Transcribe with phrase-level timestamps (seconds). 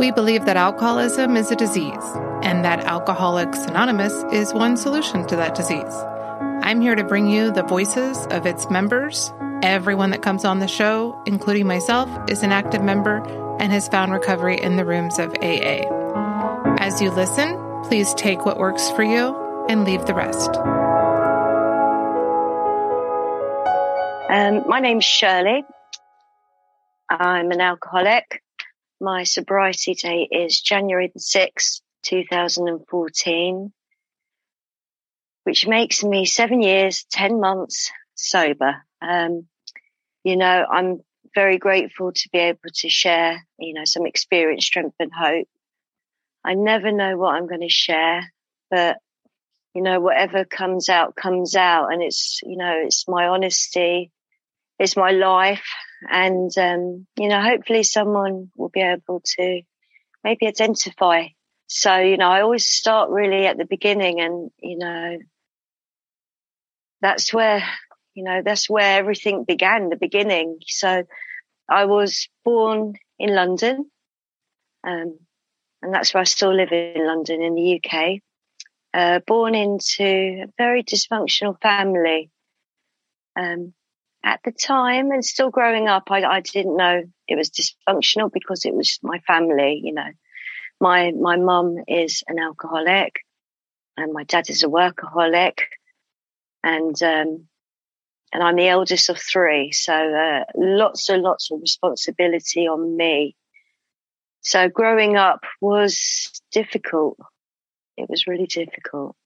[0.00, 1.92] We believe that alcoholism is a disease
[2.42, 5.92] and that Alcoholics Anonymous is one solution to that disease.
[6.62, 9.30] I'm here to bring you the voices of its members.
[9.62, 13.22] Everyone that comes on the show, including myself, is an active member
[13.60, 15.84] and has found recovery in the rooms of AA.
[16.78, 20.48] As you listen, please take what works for you and leave the rest.
[24.30, 25.62] Um, my name's Shirley.
[27.10, 28.42] I'm an alcoholic.
[29.00, 33.72] My sobriety date is January the 6th, 2014,
[35.44, 38.76] which makes me seven years, 10 months sober.
[39.00, 39.46] Um,
[40.24, 41.00] you know, I'm
[41.34, 45.48] very grateful to be able to share, you know, some experience, strength and hope.
[46.44, 48.30] I never know what I'm going to share,
[48.70, 48.98] but
[49.74, 51.92] you know, whatever comes out, comes out.
[51.92, 54.10] And it's, you know, it's my honesty
[54.78, 55.64] It's my life.
[56.08, 59.62] And, um, you know, hopefully someone will be able to
[60.24, 61.26] maybe identify.
[61.66, 65.18] So, you know, I always start really at the beginning and, you know,
[67.00, 67.62] that's where,
[68.14, 70.58] you know, that's where everything began, the beginning.
[70.66, 71.04] So
[71.68, 73.90] I was born in London.
[74.86, 75.18] Um,
[75.82, 78.20] and that's where I still live in London in the UK.
[78.92, 82.30] Uh, born into a very dysfunctional family.
[83.36, 83.72] Um,
[84.24, 88.64] at the time and still growing up, I, I didn't know it was dysfunctional because
[88.64, 90.10] it was my family, you know.
[90.80, 93.20] My, my mum is an alcoholic
[93.96, 95.58] and my dad is a workaholic
[96.62, 97.48] and, um,
[98.32, 99.72] and I'm the eldest of three.
[99.72, 103.36] So, uh, lots and lots of responsibility on me.
[104.42, 107.18] So growing up was difficult.
[107.96, 109.16] It was really difficult.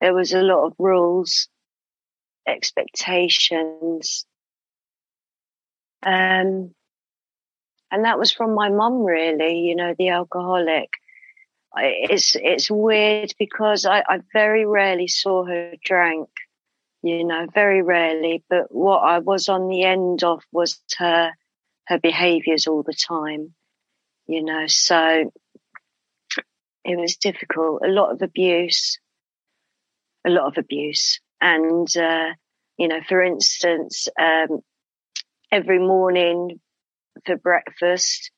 [0.00, 1.48] There was a lot of rules
[2.46, 4.26] expectations.
[6.02, 6.74] Um,
[7.90, 10.90] and that was from my mum, really, you know, the alcoholic.
[11.76, 16.28] It's, it's weird because I, I very rarely saw her drink,
[17.02, 18.44] you know, very rarely.
[18.48, 21.32] But what I was on the end of was her,
[21.86, 23.54] her behaviors all the time,
[24.26, 25.32] you know, so
[26.84, 27.82] it was difficult.
[27.84, 28.98] A lot of abuse,
[30.26, 31.20] a lot of abuse.
[31.42, 32.34] And, uh,
[32.78, 34.60] you know, for instance, um,
[35.50, 36.60] every morning
[37.26, 38.30] for breakfast,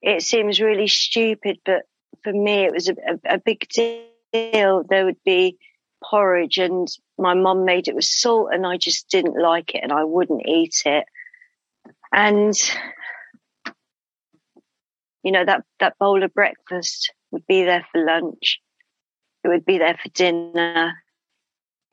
[0.00, 1.82] it seems really stupid, but
[2.22, 4.84] for me, it was a, a, a big deal.
[4.88, 5.58] There would be
[6.04, 6.86] porridge and
[7.18, 10.46] my mum made it with salt and I just didn't like it and I wouldn't
[10.46, 11.06] eat it.
[12.12, 12.54] And,
[15.24, 18.60] you know, that, that bowl of breakfast would be there for lunch.
[19.42, 20.94] It would be there for dinner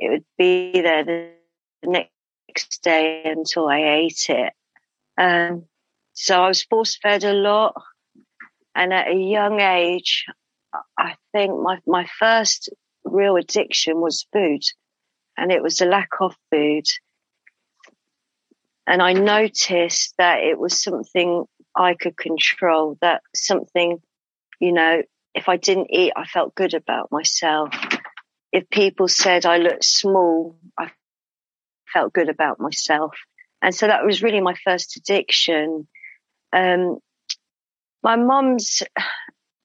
[0.03, 1.31] it would be there the
[1.84, 4.53] next day until I ate it.
[5.18, 5.66] Um,
[6.14, 7.81] so I was force fed a lot.
[8.75, 10.25] And at a young age,
[10.97, 12.69] I think my, my first
[13.06, 14.64] real addiction was food
[15.38, 16.85] and it was a lack of food.
[18.85, 24.02] And I noticed that it was something I could control, that something,
[24.59, 25.03] you know,
[25.34, 27.74] if I didn't eat, I felt good about myself
[28.53, 30.91] if people said I looked small, I
[31.91, 33.16] felt good about myself.
[33.64, 35.88] And so that was really my first addiction.
[36.53, 37.00] Um,
[38.03, 38.84] my mum's,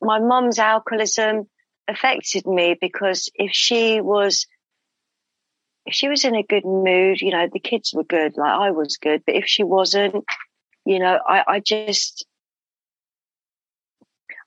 [0.01, 1.49] my mum's alcoholism
[1.87, 4.47] affected me because if she was,
[5.85, 8.71] if she was in a good mood, you know, the kids were good, like I
[8.71, 10.25] was good, but if she wasn't,
[10.87, 12.25] you know, I, I just,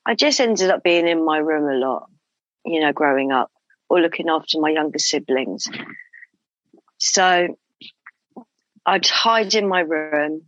[0.04, 2.10] I just ended up being in my room a lot,
[2.66, 3.52] you know, growing up
[3.92, 5.68] or looking after my younger siblings.
[5.68, 5.92] Mm-hmm.
[6.98, 7.58] So
[8.86, 10.44] I'd hide in my room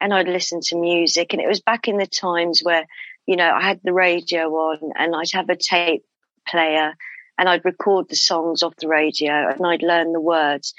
[0.00, 1.32] and I'd listen to music.
[1.32, 2.86] And it was back in the times where,
[3.26, 6.04] you know, I had the radio on and I'd have a tape
[6.46, 6.94] player
[7.36, 10.72] and I'd record the songs off the radio and I'd learn the words.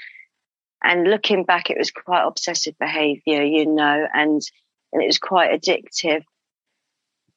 [0.82, 4.40] And looking back, it was quite obsessive behavior, you know, and,
[4.90, 6.24] and it was quite addictive.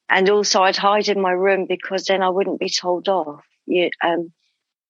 [0.08, 3.90] And also I'd hide in my room because then I wouldn't be told off you,
[4.04, 4.32] um,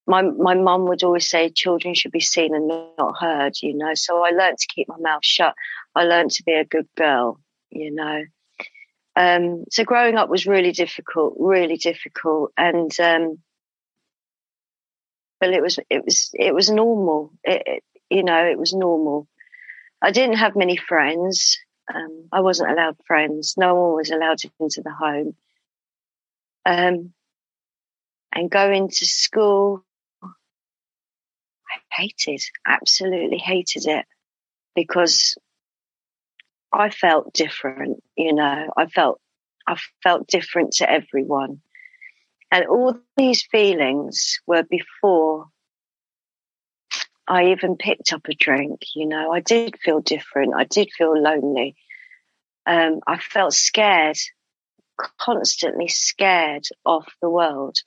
[0.08, 3.94] my my mum would always say children should be seen and not heard, you know.
[3.96, 5.56] So I learned to keep my mouth shut.
[5.96, 7.40] I learned to be a good girl,
[7.70, 8.24] you know.
[9.16, 13.40] Um, so growing up was really difficult, really difficult, and um,
[15.40, 17.32] but it was it was it was normal.
[17.44, 19.28] It, it, you know, it was normal.
[20.02, 21.58] I didn't have many friends.
[21.94, 23.56] Um, I wasn't allowed friends.
[23.58, 25.36] No one was allowed into the home.
[26.66, 27.14] Um,
[28.36, 29.84] and going to school.
[30.22, 30.28] I
[31.92, 34.06] hated, absolutely hated it
[34.76, 35.36] because
[36.72, 39.22] I felt different, you know, I felt
[39.68, 41.62] I felt different to everyone.
[42.52, 45.48] And all these feelings were before
[47.28, 48.82] I even picked up a drink.
[48.94, 50.54] You know, I did feel different.
[50.56, 51.76] I did feel lonely.
[52.68, 54.18] Um, I felt scared,
[55.20, 57.78] constantly scared of the world.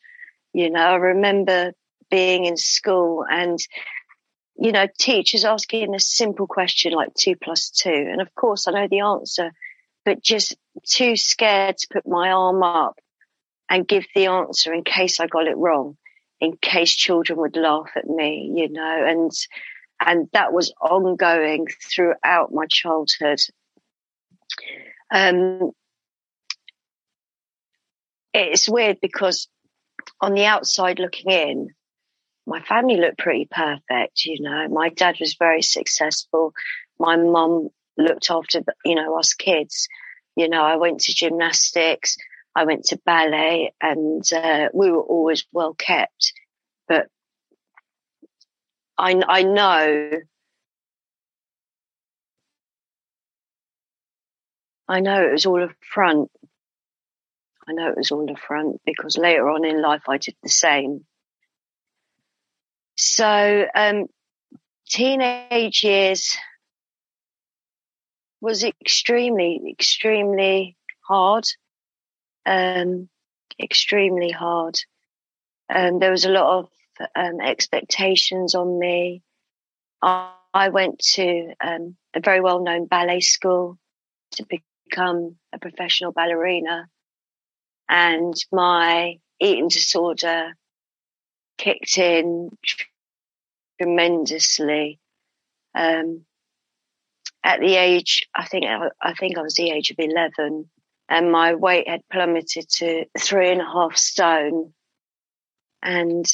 [0.59, 1.73] You know, I remember
[2.11, 3.61] being in school and,
[4.59, 8.09] you know, teachers asking a simple question like two plus two.
[8.11, 9.53] And of course, I know the answer,
[10.05, 12.99] but just too scared to put my arm up
[13.71, 15.97] and give the answer in case I got it wrong
[16.41, 19.31] in case children would laugh at me, you know, and,
[20.05, 23.39] and that was ongoing throughout my childhood.
[25.09, 25.71] Um,
[28.35, 29.47] it's weird because
[30.21, 31.69] on the outside looking in,
[32.47, 34.25] my family looked pretty perfect.
[34.25, 36.53] You know, my dad was very successful.
[36.99, 39.89] My mum looked after, you know, us kids.
[40.35, 42.17] You know, I went to gymnastics.
[42.55, 46.33] I went to ballet and uh, we were always well kept.
[46.89, 47.09] But
[48.97, 50.11] I, I know,
[54.89, 56.31] I know it was all a front.
[57.69, 60.49] I know it was all a front because later on in life I did the
[60.49, 61.05] same.
[62.97, 64.07] So, um,
[64.89, 66.37] teenage years
[68.41, 70.77] was extremely, extremely
[71.07, 71.45] hard
[72.49, 73.09] um,
[73.63, 74.77] extremely hard.
[75.69, 76.69] Um, there was a lot of
[77.15, 79.23] um, expectations on me.
[80.03, 83.79] I, I went to um, a very well known ballet school
[84.33, 86.89] to become a professional ballerina,
[87.89, 90.55] and my eating disorder
[91.57, 92.51] kicked in
[93.79, 94.99] tremendously.
[95.75, 96.25] Um,
[97.45, 98.65] at the age, I think
[99.01, 100.69] I think I was the age of eleven
[101.09, 104.75] and my weight had plummeted to three and a half stone.
[105.83, 106.27] And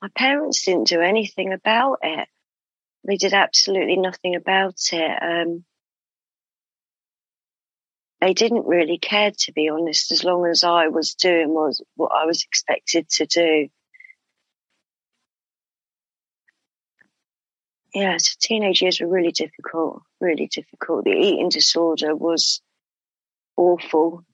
[0.00, 2.28] my parents didn't do anything about it.
[3.06, 5.22] They did absolutely nothing about it.
[5.22, 5.64] Um,
[8.20, 12.12] they didn't really care, to be honest, as long as I was doing was what
[12.12, 13.68] I was expected to do.
[17.94, 21.04] yeah, so teenage years were really difficult, really difficult.
[21.04, 22.60] The eating disorder was
[23.56, 24.24] awful.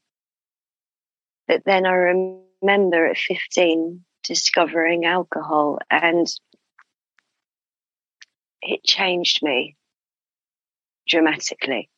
[1.46, 1.92] But then I
[2.62, 6.26] remember at 15 discovering alcohol and
[8.62, 9.76] it changed me
[11.06, 11.90] dramatically.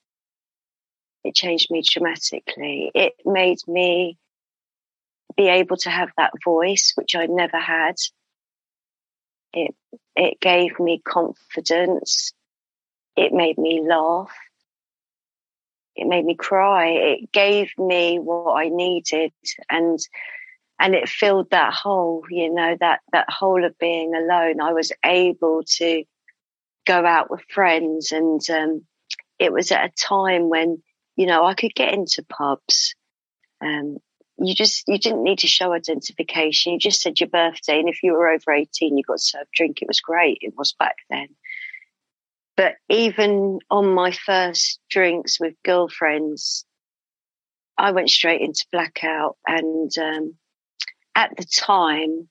[1.27, 2.91] It changed me dramatically.
[2.95, 4.19] It made me
[5.37, 7.97] be able to have that voice, which I never had.
[9.53, 9.75] It
[10.15, 12.33] it gave me confidence.
[13.17, 14.33] It made me laugh.
[15.97, 16.89] It made me cry.
[16.89, 19.33] It gave me what I needed
[19.71, 19.99] and,
[20.79, 24.61] and it filled that hole, you know, that, that hole of being alone.
[24.61, 26.05] I was able to
[26.87, 28.87] go out with friends and, um,
[29.39, 30.83] it was at a time when,
[31.17, 32.95] you know, I could get into pubs.
[33.61, 33.99] Um,
[34.39, 36.75] you just you didn't need to show identification.
[36.75, 39.81] You just said your birthday, and if you were over eighteen, you got served drink.
[39.81, 40.39] It was great.
[40.43, 41.29] It was back then.
[42.57, 46.65] But even on my first drinks with girlfriends,
[47.77, 50.35] I went straight into blackout, and um,
[51.15, 52.29] at the time,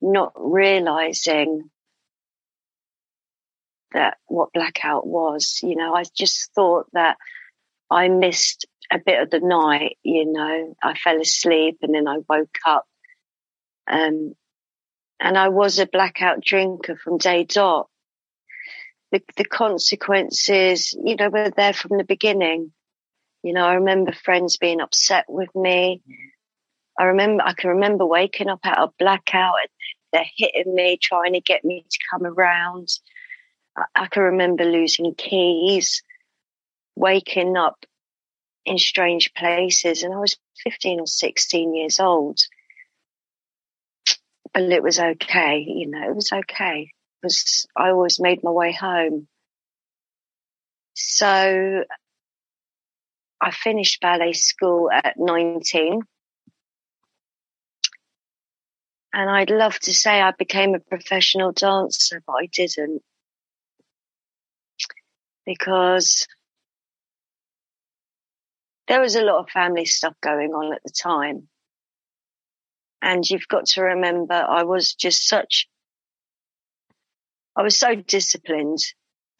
[0.00, 1.70] not realizing
[3.92, 7.16] that what blackout was, you know, I just thought that
[7.90, 12.18] I missed a bit of the night, you know, I fell asleep and then I
[12.28, 12.84] woke up.
[13.90, 14.34] Um,
[15.20, 17.88] and I was a blackout drinker from day dot.
[19.12, 22.72] The, the consequences, you know, were there from the beginning.
[23.42, 26.02] You know, I remember friends being upset with me.
[26.98, 29.68] I remember, I can remember waking up out of blackout and
[30.12, 32.88] they're hitting me, trying to get me to come around.
[33.76, 36.02] I, I can remember losing keys,
[36.96, 37.84] waking up
[38.64, 40.02] in strange places.
[40.02, 42.40] And I was 15 or 16 years old.
[44.52, 46.90] But it was okay, you know, it was okay
[47.22, 49.28] because I always made my way home.
[50.94, 51.84] So
[53.40, 56.00] I finished ballet school at 19.
[59.12, 63.02] And I'd love to say I became a professional dancer, but I didn't.
[65.44, 66.26] Because
[68.88, 71.48] there was a lot of family stuff going on at the time.
[73.02, 75.68] And you've got to remember, I was just such,
[77.56, 78.78] I was so disciplined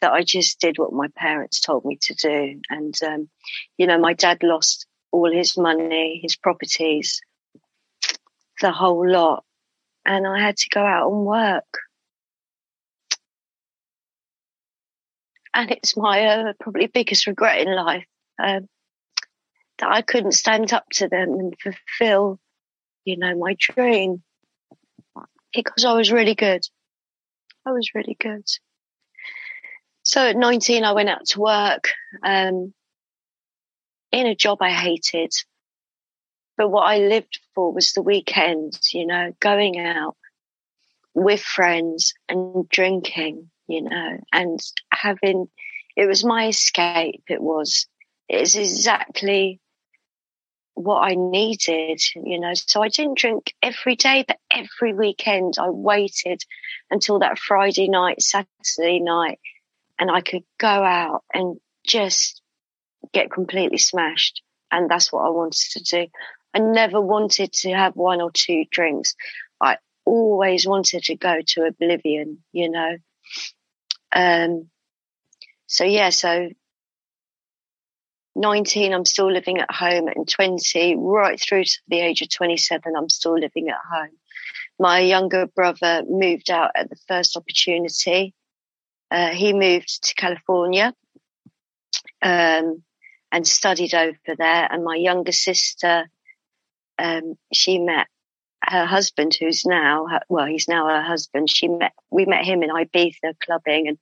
[0.01, 2.61] that I just did what my parents told me to do.
[2.69, 3.29] And, um,
[3.77, 7.21] you know, my dad lost all his money, his properties,
[8.61, 9.43] the whole lot.
[10.05, 11.79] And I had to go out and work.
[15.53, 18.05] And it's my uh, probably biggest regret in life
[18.41, 18.67] um,
[19.79, 22.39] that I couldn't stand up to them and fulfill,
[23.05, 24.23] you know, my dream
[25.53, 26.63] because I was really good.
[27.65, 28.45] I was really good.
[30.03, 31.89] So at 19, I went out to work
[32.23, 32.73] um,
[34.11, 35.33] in a job I hated.
[36.55, 40.15] But what I lived for was the weekends, you know, going out
[41.13, 44.59] with friends and drinking, you know, and
[44.91, 45.47] having,
[45.95, 47.23] it was my escape.
[47.27, 47.87] It was,
[48.29, 49.59] it's exactly
[50.77, 52.53] what I needed, you know.
[52.53, 56.43] So I didn't drink every day, but every weekend I waited
[56.91, 59.39] until that Friday night, Saturday night,
[59.99, 62.41] and I could go out and just
[63.11, 64.43] get completely smashed.
[64.71, 66.07] And that's what I wanted to do.
[66.53, 69.15] I never wanted to have one or two drinks.
[69.59, 72.97] I always wanted to go to oblivion, you know.
[74.13, 74.69] Um,
[75.65, 76.49] so yeah, so
[78.37, 82.93] 19, I'm still living at home and 20, right through to the age of 27,
[82.95, 84.15] I'm still living at home.
[84.79, 88.35] My younger brother moved out at the first opportunity
[89.09, 90.93] uh, he moved to California
[92.21, 92.83] um,
[93.31, 94.67] and studied over there.
[94.69, 96.09] And my younger sister,
[96.99, 98.07] um, she met
[98.63, 101.49] her husband, who's now well, he's now her husband.
[101.49, 103.97] She met we met him in Ibiza clubbing, and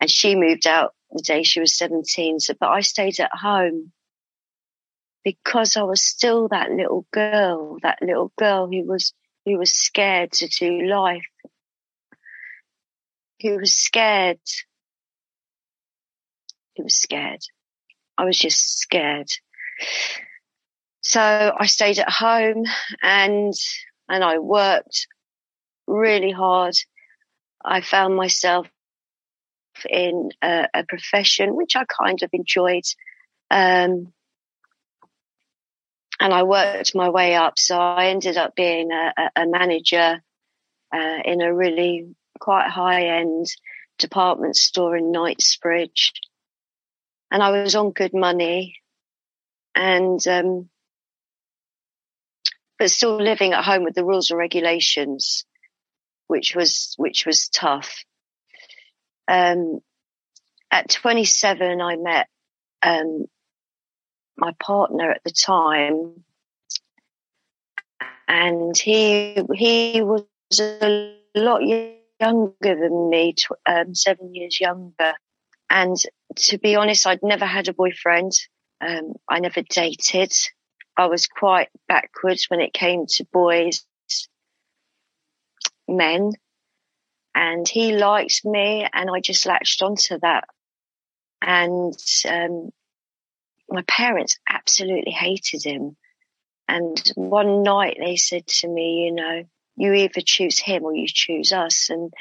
[0.00, 2.40] and she moved out the day she was seventeen.
[2.40, 3.92] So, but I stayed at home
[5.24, 9.12] because I was still that little girl, that little girl who was
[9.44, 11.22] who was scared to do life
[13.40, 14.40] who was scared.
[16.74, 17.40] He was scared.
[18.16, 19.28] I was just scared.
[21.02, 22.64] So I stayed at home
[23.02, 23.54] and,
[24.08, 25.06] and I worked
[25.86, 26.74] really hard.
[27.64, 28.68] I found myself
[29.88, 32.84] in a, a profession which I kind of enjoyed.
[33.50, 34.12] Um,
[36.20, 37.58] and I worked my way up.
[37.58, 40.22] So I ended up being a, a manager
[40.94, 43.46] uh, in a really quite high end
[43.98, 46.12] department store in Knightsbridge.
[47.30, 48.76] And I was on good money
[49.74, 50.68] and, um,
[52.78, 55.44] but still living at home with the rules and regulations,
[56.26, 58.04] which was, which was tough.
[59.30, 59.78] Um,
[60.72, 62.28] at 27, I met,
[62.82, 63.26] um,
[64.36, 66.24] my partner at the time
[68.26, 70.24] and he, he was
[70.60, 73.34] a lot younger than me,
[73.66, 75.12] um, seven years younger.
[75.68, 75.96] And
[76.36, 78.32] to be honest, I'd never had a boyfriend.
[78.80, 80.32] Um, I never dated.
[80.96, 83.86] I was quite backwards when it came to boys,
[85.88, 86.32] men.
[87.34, 90.44] And he liked me and I just latched onto that.
[91.40, 91.94] And,
[92.28, 92.70] um,
[93.70, 95.96] my parents absolutely hated him.
[96.68, 99.44] And one night they said to me, you know,
[99.76, 101.88] you either choose him or you choose us.
[101.88, 102.12] And,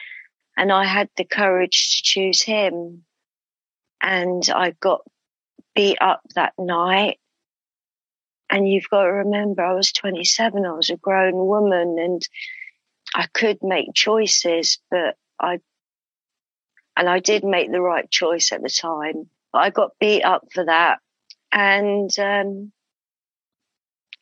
[0.56, 3.04] and I had the courage to choose him.
[4.02, 5.02] And I got
[5.76, 7.18] beat up that night.
[8.50, 10.66] And you've got to remember, I was 27.
[10.66, 12.22] I was a grown woman and
[13.16, 15.60] I could make choices, but I,
[16.96, 20.48] and I did make the right choice at the time, but I got beat up
[20.54, 21.00] for that
[21.52, 22.72] and, um,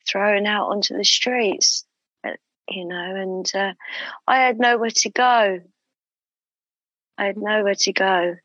[0.09, 1.85] thrown out onto the streets
[2.69, 3.73] you know, and uh,
[4.27, 5.59] I had nowhere to go.
[7.17, 8.35] I had nowhere to go.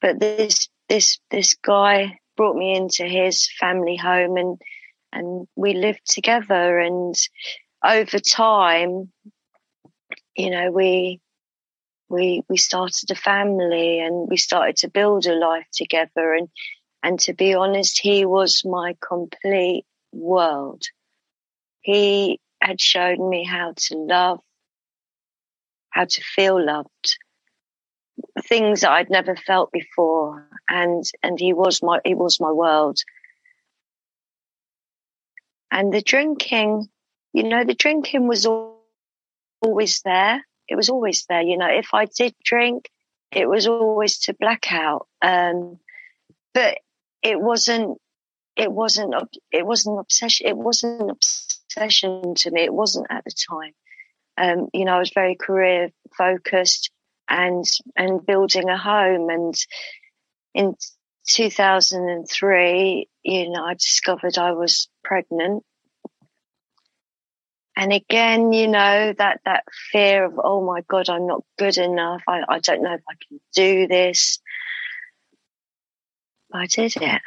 [0.00, 4.60] But this this this guy brought me into his family home and
[5.12, 7.14] and we lived together and
[7.84, 9.10] over time
[10.36, 11.20] you know we
[12.08, 16.48] we we started a family and we started to build a life together and
[17.02, 20.82] and to be honest he was my complete world
[21.80, 24.40] he had shown me how to love,
[25.90, 27.18] how to feel loved,
[28.44, 30.48] things that I'd never felt before.
[30.68, 32.98] And, and he was my, he was my world.
[35.70, 36.88] And the drinking,
[37.32, 38.46] you know, the drinking was
[39.62, 40.44] always there.
[40.68, 41.42] It was always there.
[41.42, 42.88] You know, if I did drink,
[43.32, 45.06] it was always to blackout.
[45.22, 45.78] Um,
[46.54, 46.78] but
[47.22, 47.98] it wasn't,
[48.56, 49.14] it wasn't,
[49.52, 50.46] it wasn't obsession.
[50.48, 52.62] It wasn't an obsession to me.
[52.62, 53.72] It wasn't at the time.
[54.36, 56.90] Um, you know, I was very career focused.
[57.28, 57.64] and
[57.96, 59.28] and building a home.
[59.28, 59.54] And
[60.54, 60.74] in
[61.28, 65.64] 2003, you know, I discovered I was pregnant.
[67.78, 72.22] And again, you know, that, that fear of, oh my God, I'm not good enough.
[72.26, 74.40] I, I don't know if I can do this.
[76.52, 77.22] I did it,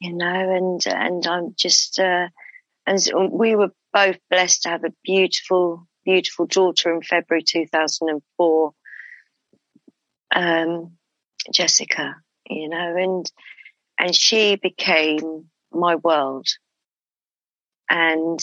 [0.00, 2.28] you know, and, and I'm just, uh,
[2.86, 3.00] and
[3.32, 8.72] we were both blessed to have a beautiful, beautiful daughter in February 2004.
[10.36, 10.98] Um,
[11.50, 12.16] Jessica,
[12.50, 13.32] you know, and,
[13.98, 16.46] and she became my world.
[17.88, 18.38] And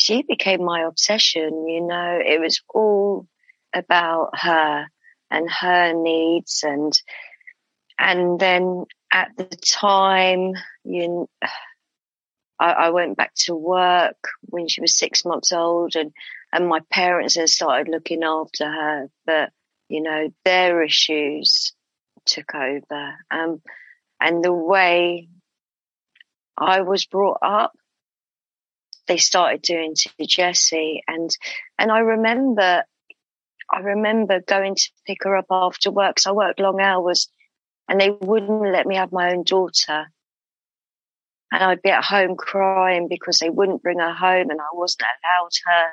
[0.00, 3.26] she became my obsession, you know, it was all
[3.74, 4.86] about her
[5.30, 6.92] and her needs and,
[7.98, 10.52] and then at the time,
[10.84, 11.28] you,
[12.60, 16.12] I, I went back to work when she was six months old and,
[16.52, 19.52] and my parents had started looking after her, but
[19.88, 21.72] you know, their issues
[22.26, 23.14] took over.
[23.30, 23.62] Um,
[24.20, 25.28] and the way
[26.56, 27.72] I was brought up,
[29.08, 31.02] they started doing to Jessie.
[31.08, 31.30] And,
[31.78, 32.84] and I remember,
[33.72, 36.16] I remember going to pick her up after work.
[36.16, 37.28] Cause I worked long hours
[37.88, 40.06] and they wouldn't let me have my own daughter.
[41.50, 45.02] And I'd be at home crying because they wouldn't bring her home and I wasn't
[45.02, 45.92] allowed her.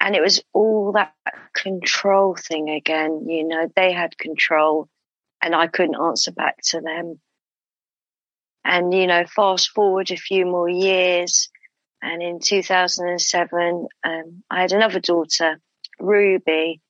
[0.00, 1.14] And it was all that
[1.54, 3.26] control thing again.
[3.28, 4.88] You know, they had control
[5.42, 7.20] and I couldn't answer back to them.
[8.64, 11.50] And, you know, fast forward a few more years.
[12.02, 15.60] And in 2007, um, I had another daughter,
[16.00, 16.80] Ruby.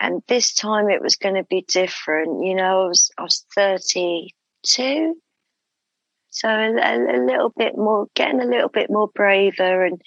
[0.00, 2.44] And this time it was going to be different.
[2.44, 5.14] You know, I was, I was 32.
[6.30, 9.84] So a, a little bit more, getting a little bit more braver.
[9.84, 10.02] And,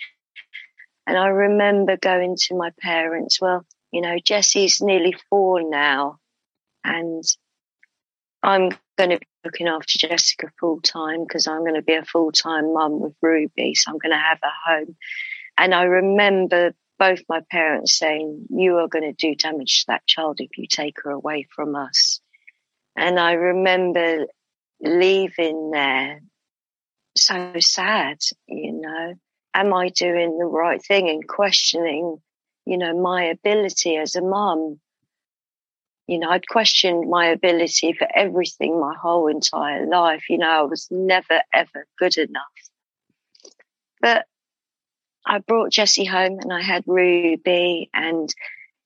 [1.07, 6.17] and I remember going to my parents, well, you know, Jessie's nearly four now.
[6.83, 7.23] And
[8.41, 12.31] I'm going to looking after Jessica full time because I'm going to be a full
[12.31, 13.75] time mum with Ruby.
[13.75, 14.95] So I'm going to have a home.
[15.57, 20.07] And I remember both my parents saying, you are going to do damage to that
[20.07, 22.21] child if you take her away from us.
[22.95, 24.27] And I remember
[24.81, 26.21] leaving there
[27.15, 29.13] so sad, you know,
[29.53, 32.17] am I doing the right thing and questioning,
[32.65, 34.79] you know, my ability as a mum?
[36.07, 40.23] You know, I'd questioned my ability for everything my whole entire life.
[40.29, 42.43] You know, I was never ever good enough.
[44.01, 44.25] But
[45.25, 48.33] I brought Jessie home and I had Ruby and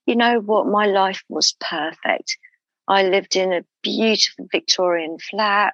[0.05, 0.65] you know what?
[0.65, 2.37] My life was perfect.
[2.87, 5.73] I lived in a beautiful Victorian flat.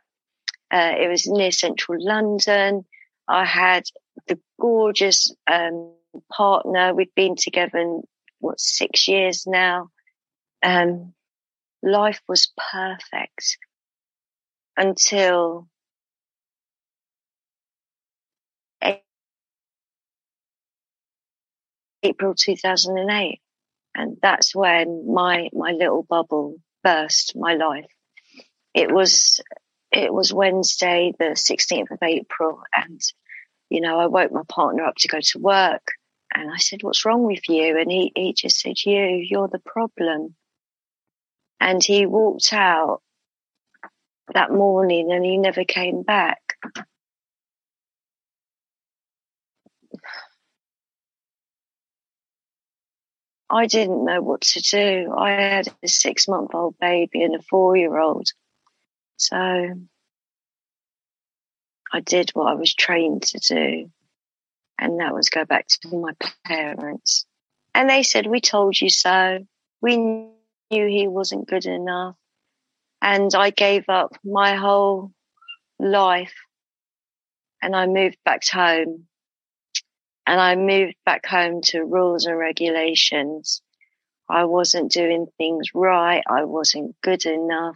[0.71, 2.85] Uh, it was near central London.
[3.27, 3.83] I had
[4.27, 5.93] the gorgeous um,
[6.31, 6.95] partner.
[6.95, 7.99] We've been together,
[8.39, 9.89] what, six years now.
[10.63, 11.13] Um,
[11.83, 13.57] life was perfect
[14.77, 15.67] until
[22.03, 23.39] April 2008.
[23.95, 27.85] And that's when my, my little bubble burst my life.
[28.73, 29.39] It was,
[29.91, 32.61] it was Wednesday, the 16th of April.
[32.75, 32.99] And,
[33.69, 35.93] you know, I woke my partner up to go to work
[36.33, 37.77] and I said, what's wrong with you?
[37.77, 40.35] And he, he just said, you, you're the problem.
[41.63, 43.01] And he walked out
[44.33, 46.41] that morning and he never came back.
[53.49, 55.13] I didn't know what to do.
[55.17, 58.27] I had a six month old baby and a four year old.
[59.15, 59.37] So
[61.93, 63.89] I did what I was trained to do.
[64.77, 66.11] And that was go back to my
[66.43, 67.25] parents.
[67.73, 69.39] And they said, we told you so.
[69.81, 70.27] We
[70.73, 72.15] knew he wasn't good enough.
[73.01, 75.11] And I gave up my whole
[75.79, 76.33] life
[77.61, 79.07] and I moved back home
[80.25, 83.61] and I moved back home to rules and regulations.
[84.29, 86.23] I wasn't doing things right.
[86.27, 87.75] I wasn't good enough.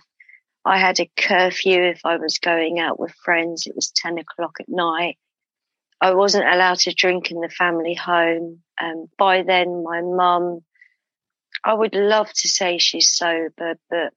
[0.65, 3.67] I had a curfew if I was going out with friends.
[3.67, 5.17] It was 10 o'clock at night.
[5.99, 8.60] I wasn't allowed to drink in the family home.
[8.79, 10.62] And um, by then, my mum,
[11.63, 14.13] I would love to say she's sober, but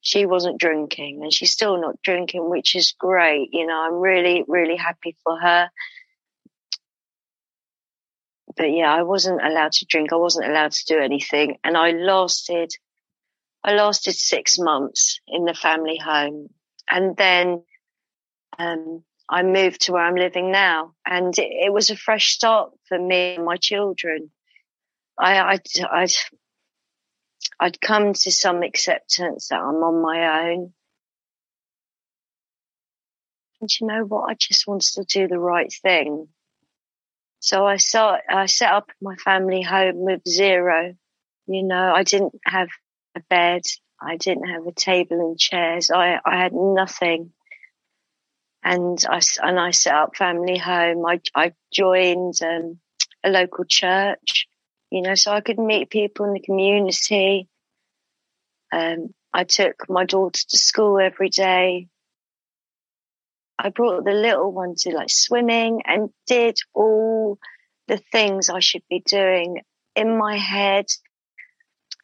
[0.00, 3.48] she wasn't drinking and she's still not drinking, which is great.
[3.52, 5.70] You know, I'm really, really happy for her
[8.56, 10.12] but yeah, I wasn't allowed to drink.
[10.12, 11.58] I wasn't allowed to do anything.
[11.62, 12.72] And I lasted,
[13.62, 16.48] I lasted six months in the family home.
[16.90, 17.64] And then,
[18.58, 22.70] um, I moved to where I'm living now and it, it was a fresh start
[22.88, 24.30] for me and my children.
[25.18, 25.58] I, I,
[25.90, 26.06] I,
[27.58, 30.72] I'd come to some acceptance that I'm on my own.
[33.60, 34.30] And you know what?
[34.30, 36.28] I just wanted to do the right thing.
[37.40, 40.94] So I saw, I set up my family home with zero.
[41.46, 42.68] You know, I didn't have
[43.16, 43.62] a bed.
[44.00, 45.90] I didn't have a table and chairs.
[45.90, 47.32] I, I had nothing.
[48.62, 51.06] And I, and I set up family home.
[51.06, 52.80] I, I joined, um,
[53.24, 54.46] a local church,
[54.90, 57.48] you know, so I could meet people in the community.
[58.72, 61.88] Um, I took my daughter to school every day.
[63.58, 67.38] I brought the little one to like swimming and did all
[67.88, 69.62] the things I should be doing
[69.94, 70.86] in my head.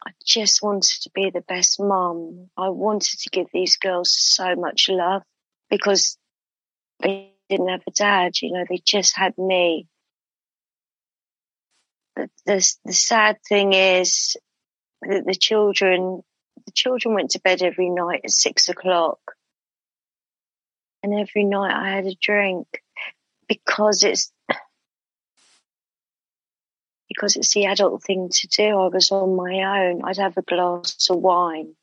[0.05, 2.49] I just wanted to be the best mom.
[2.57, 5.21] I wanted to give these girls so much love
[5.69, 6.17] because
[6.99, 9.87] they didn't have a dad, you know, they just had me.
[12.15, 14.37] The, the, the sad thing is
[15.01, 16.21] that the children,
[16.65, 19.19] the children went to bed every night at six o'clock
[21.03, 22.81] and every night I had a drink
[23.47, 24.31] because it's
[27.09, 28.63] because it's the adult thing to do.
[28.63, 30.01] I was on my own.
[30.03, 31.75] I'd have a glass of wine,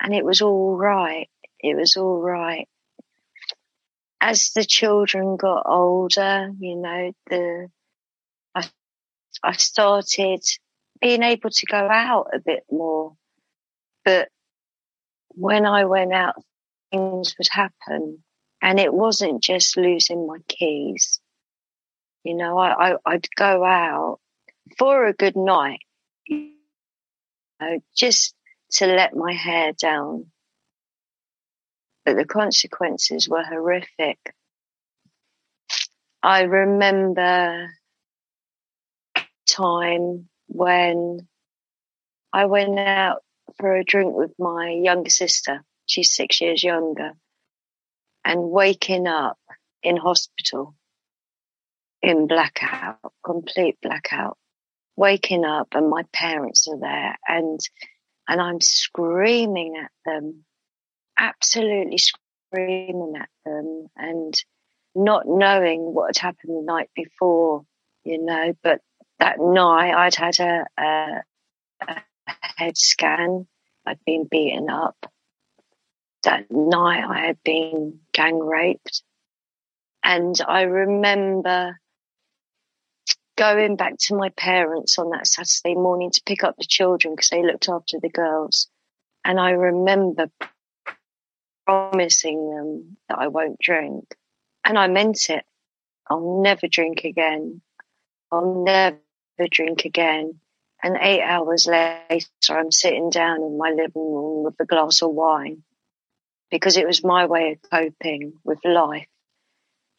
[0.00, 1.30] and it was all right.
[1.60, 2.68] It was all right.
[4.20, 7.68] As the children got older, you know, the
[9.42, 10.42] I started
[11.00, 13.14] being able to go out a bit more,
[14.04, 14.28] but
[15.28, 16.34] when I went out
[16.90, 18.22] things would happen.
[18.60, 21.20] And it wasn't just losing my keys.
[22.24, 24.18] You know, I, I, would go out
[24.78, 25.80] for a good night,
[26.26, 26.52] you
[27.60, 28.34] know, just
[28.72, 30.26] to let my hair down.
[32.04, 34.18] But the consequences were horrific.
[36.22, 37.70] I remember
[39.58, 41.26] time when
[42.32, 43.22] I went out
[43.58, 45.64] for a drink with my younger sister.
[45.86, 47.12] She's six years younger,
[48.24, 49.38] and waking up
[49.82, 50.74] in hospital
[52.02, 54.36] in blackout, complete blackout,
[54.96, 57.60] waking up and my parents are there and,
[58.28, 60.44] and I'm screaming at them,
[61.18, 64.34] absolutely screaming at them and
[64.94, 67.64] not knowing what had happened the night before,
[68.04, 68.80] you know, but
[69.18, 71.22] that night I'd had a, a,
[71.88, 72.02] a
[72.56, 73.46] head scan.
[73.86, 75.06] I'd been beaten up
[76.24, 79.02] that night I had been gang raped.
[80.02, 81.80] And I remember
[83.36, 87.30] going back to my parents on that Saturday morning to pick up the children because
[87.30, 88.68] they looked after the girls.
[89.24, 90.30] And I remember
[91.66, 94.14] promising them that I won't drink.
[94.64, 95.44] And I meant it.
[96.10, 97.60] I'll never drink again.
[98.32, 98.98] I'll never
[99.46, 100.40] drink again.
[100.82, 105.10] And eight hours later, I'm sitting down in my living room with a glass of
[105.10, 105.62] wine
[106.50, 109.08] because it was my way of coping with life,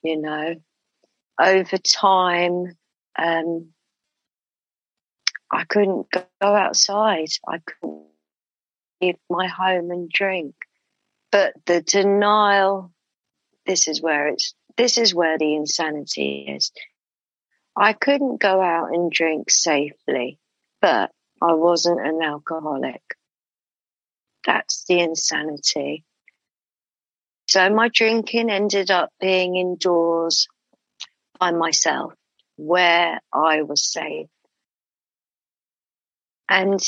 [0.02, 0.56] you know.
[1.39, 2.78] Over time,
[3.17, 3.69] um,
[5.52, 7.30] I couldn't go outside.
[7.47, 8.04] I couldn't
[9.02, 10.56] leave my home and drink.
[11.32, 12.91] But the denial,
[13.65, 16.71] this is where it's, this is where the insanity is.
[17.80, 20.38] I couldn't go out and drink safely,
[20.82, 21.12] but
[21.42, 23.02] I wasn't an alcoholic.
[24.46, 26.04] That's the insanity.
[27.48, 30.50] So my drinking ended up being indoors
[31.39, 32.13] by myself
[32.58, 34.28] where I was safe.
[36.50, 36.82] And,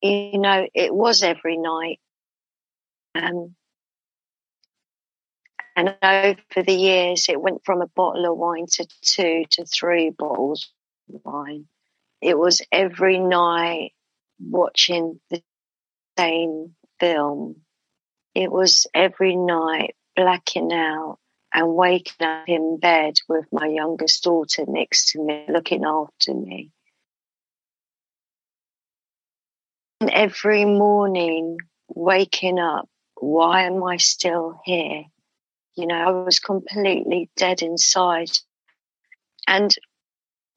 [0.00, 2.00] you know, it was every night.
[3.14, 3.54] Um,
[5.76, 10.10] and over the years, it went from a bottle of wine to two to three
[10.10, 10.70] bottles
[11.12, 11.66] of wine.
[12.20, 13.92] It was every night
[14.38, 15.42] watching the
[16.18, 17.56] same film
[18.34, 21.18] it was every night blacking out
[21.52, 26.72] and waking up in bed with my youngest daughter next to me, looking after me.
[30.00, 31.58] And every morning
[31.88, 35.04] waking up, why am I still here?
[35.76, 38.30] You know, I was completely dead inside
[39.48, 39.74] and,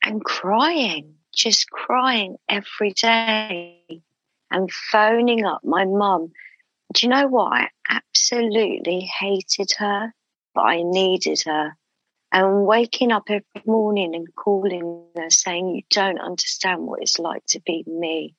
[0.03, 3.81] and crying, just crying every day
[4.51, 6.31] and phoning up my mum
[6.93, 7.51] do you know what?
[7.51, 10.13] I absolutely hated her,
[10.53, 11.75] but I needed her.
[12.31, 17.45] And waking up every morning and calling her saying, You don't understand what it's like
[17.49, 18.35] to be me.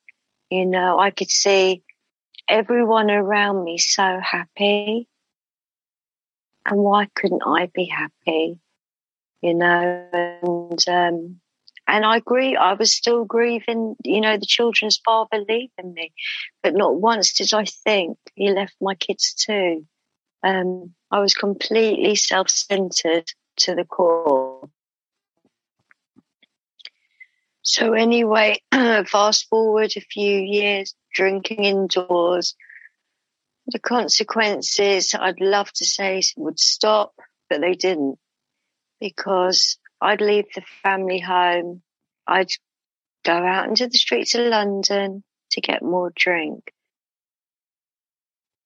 [0.49, 1.83] You know, I could see
[2.47, 5.07] everyone around me so happy.
[6.69, 8.59] And why couldn't I be happy?
[9.41, 11.39] You know, and, um,
[11.87, 12.55] and I agree.
[12.55, 16.13] I was still grieving, you know, the children's father leaving me,
[16.61, 19.87] but not once did I think he left my kids too.
[20.43, 23.25] Um, I was completely self-centered
[23.57, 24.69] to the core.
[27.63, 32.55] So anyway, fast forward a few years, drinking indoors.
[33.71, 37.13] The consequences, I'd love to say would stop,
[37.49, 38.17] but they didn't
[38.99, 41.83] because I'd leave the family home.
[42.25, 42.49] I'd
[43.23, 46.71] go out into the streets of London to get more drink.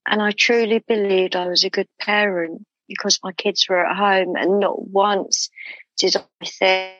[0.05, 4.35] And I truly believed I was a good parent because my kids were at home
[4.35, 5.49] and not once
[5.97, 6.93] did I think,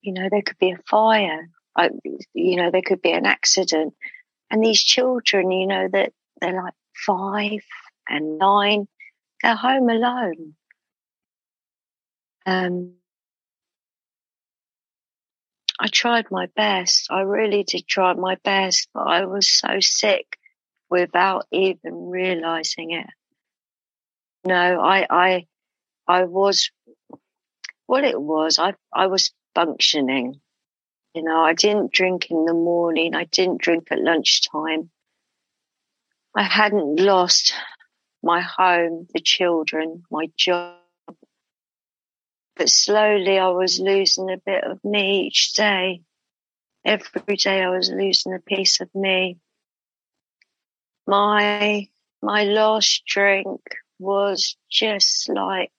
[0.00, 1.48] you know, there could be a fire.
[1.76, 1.90] I,
[2.34, 3.94] you know, there could be an accident.
[4.50, 6.74] And these children, you know, that they're like
[7.06, 7.60] five
[8.08, 8.88] and nine,
[9.42, 10.54] they're home alone.
[12.46, 12.94] Um,
[15.78, 17.06] I tried my best.
[17.10, 20.36] I really did try my best, but I was so sick
[20.90, 23.06] without even realizing it.
[24.44, 25.46] No, I, I,
[26.06, 26.70] I was,
[27.86, 30.40] what it was, I, I was functioning.
[31.14, 33.14] You know, I didn't drink in the morning.
[33.14, 34.90] I didn't drink at lunchtime.
[36.36, 37.54] I hadn't lost
[38.22, 40.76] my home, the children, my job.
[42.56, 46.02] But slowly I was losing a bit of me each day.
[46.84, 49.38] Every day I was losing a piece of me.
[51.06, 51.88] My,
[52.22, 53.60] my last drink
[53.98, 55.72] was just like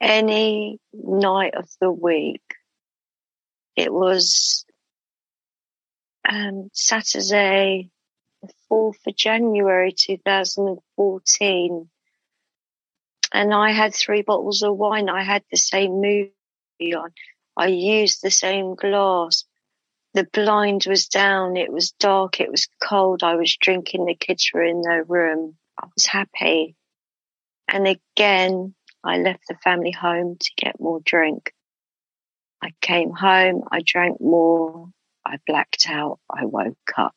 [0.00, 2.42] any night of the week.
[3.74, 4.64] It was
[6.28, 7.90] um, Saturday,
[8.70, 11.88] 4th of January 2014
[13.32, 15.08] and I had three bottles of wine.
[15.08, 17.10] I had the same movie on.
[17.56, 19.44] I used the same glass.
[20.14, 21.56] The blind was down.
[21.56, 22.40] It was dark.
[22.40, 23.22] It was cold.
[23.22, 24.06] I was drinking.
[24.06, 25.56] The kids were in their room.
[25.78, 26.76] I was happy.
[27.68, 28.74] And again,
[29.04, 31.52] I left the family home to get more drink.
[32.62, 33.64] I came home.
[33.70, 34.88] I drank more.
[35.26, 36.20] I blacked out.
[36.30, 37.14] I woke up.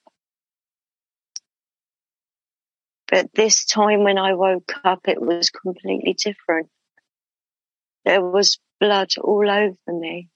[3.09, 6.69] But this time when I woke up, it was completely different.
[8.05, 10.29] There was blood all over me.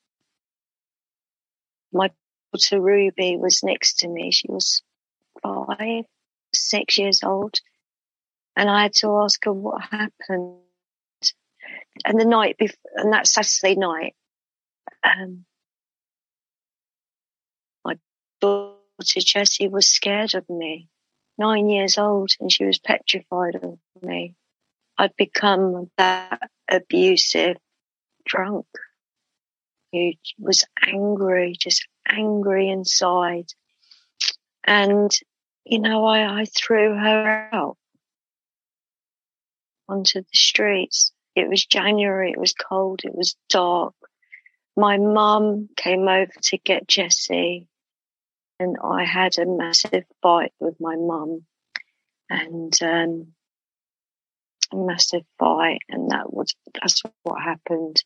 [1.91, 2.09] My
[2.51, 4.31] daughter Ruby was next to me.
[4.31, 4.81] She was
[5.43, 6.05] five,
[6.53, 7.55] six years old.
[8.55, 10.57] And I had to ask her what happened.
[12.05, 14.15] And the night before, and that Saturday night,
[15.03, 15.45] um,
[17.85, 17.99] my
[18.41, 18.75] daughter
[19.19, 20.89] Jessie was scared of me
[21.37, 24.35] nine years old and she was petrified of me.
[24.97, 27.57] I'd become that abusive
[28.25, 28.65] drunk
[29.91, 33.47] who was angry, just angry inside.
[34.63, 35.11] And,
[35.65, 37.77] you know, I, I threw her out
[39.89, 41.11] onto the streets.
[41.35, 42.31] It was January.
[42.31, 43.01] It was cold.
[43.03, 43.95] It was dark.
[44.75, 47.67] My mum came over to get Jessie
[48.59, 51.45] and I had a massive fight with my mum
[52.29, 53.33] and um,
[54.71, 58.03] a massive fight and that was that's what happened.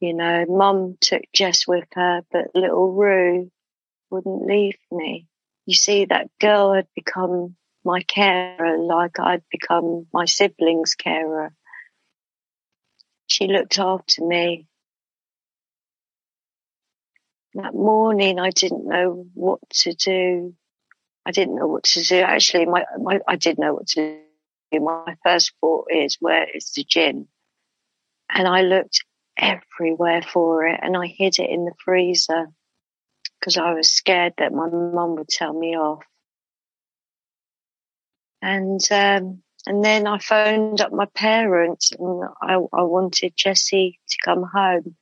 [0.00, 3.50] You know, mum took Jess with her, but little Rue
[4.10, 5.26] wouldn't leave me.
[5.66, 11.52] You see, that girl had become my carer like I'd become my siblings' carer.
[13.26, 14.66] She looked after me
[17.54, 20.54] that morning I didn't know what to do.
[21.26, 22.16] I didn't know what to do.
[22.16, 24.20] Actually, my, my I did know what to
[24.72, 24.80] do.
[24.80, 27.28] My first thought is where is the gin?
[28.30, 29.04] And I looked
[29.36, 32.48] everywhere for it and I hid it in the freezer
[33.38, 36.04] because I was scared that my mum would tell me off.
[38.42, 44.16] And um, and then I phoned up my parents and I, I wanted Jessie to
[44.24, 44.96] come home.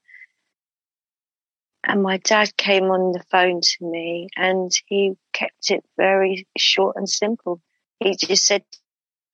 [1.88, 6.96] And my dad came on the phone to me and he kept it very short
[6.96, 7.60] and simple.
[8.00, 8.64] He just said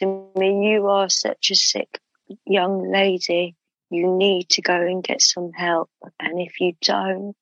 [0.01, 1.99] to me, you are such a sick
[2.45, 3.57] young lady.
[3.88, 5.91] You need to go and get some help.
[6.21, 7.35] And if you don't,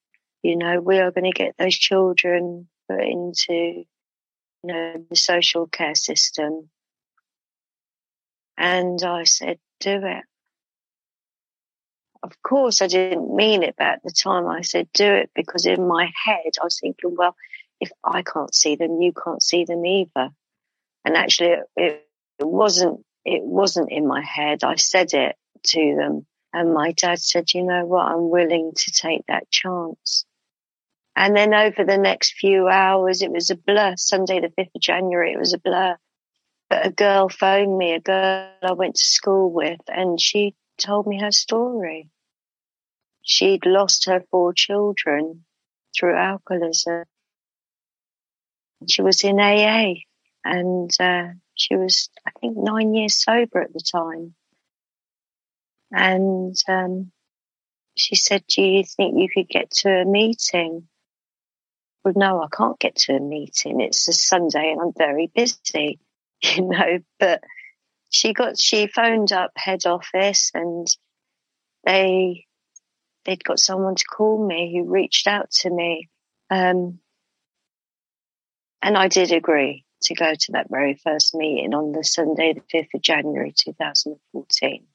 [0.42, 3.87] you know, we are going to get those children put into, you
[4.62, 6.70] know, the social care system.
[8.57, 10.25] And I said, do it
[12.22, 15.66] of course, I didn't mean it, but at the time I said do it because
[15.66, 17.35] in my head I was thinking, well,
[17.80, 20.30] if I can't see them, you can't see them either.
[21.04, 22.06] And actually, it,
[22.38, 23.04] it wasn't.
[23.24, 24.64] It wasn't in my head.
[24.64, 25.37] I said it
[25.68, 28.06] to them, And my dad said, you know what?
[28.06, 30.24] I'm willing to take that chance.
[31.14, 33.94] And then over the next few hours, it was a blur.
[33.96, 35.96] Sunday, the 5th of January, it was a blur.
[36.70, 41.07] But a girl phoned me, a girl I went to school with, and she told
[41.07, 42.11] me her story.
[43.23, 45.45] She'd lost her four children
[45.97, 47.05] through alcoholism.
[48.88, 49.95] She was in AA
[50.45, 54.35] and uh, she was, I think, nine years sober at the time.
[55.93, 57.12] And um,
[57.97, 60.88] she said, Do you think you could get to a meeting?
[62.05, 63.81] Well, no, I can't get to a meeting.
[63.81, 65.99] It's a Sunday and I'm very busy,
[66.43, 67.01] you know.
[67.19, 67.43] But
[68.11, 70.87] she got, she phoned up head office and
[71.87, 72.46] they,
[73.25, 76.09] they'd got someone to call me who reached out to me.
[76.51, 76.99] Um,
[78.83, 82.79] and I did agree to go to that very first meeting on the Sunday, the
[82.79, 84.87] 5th of January 2014.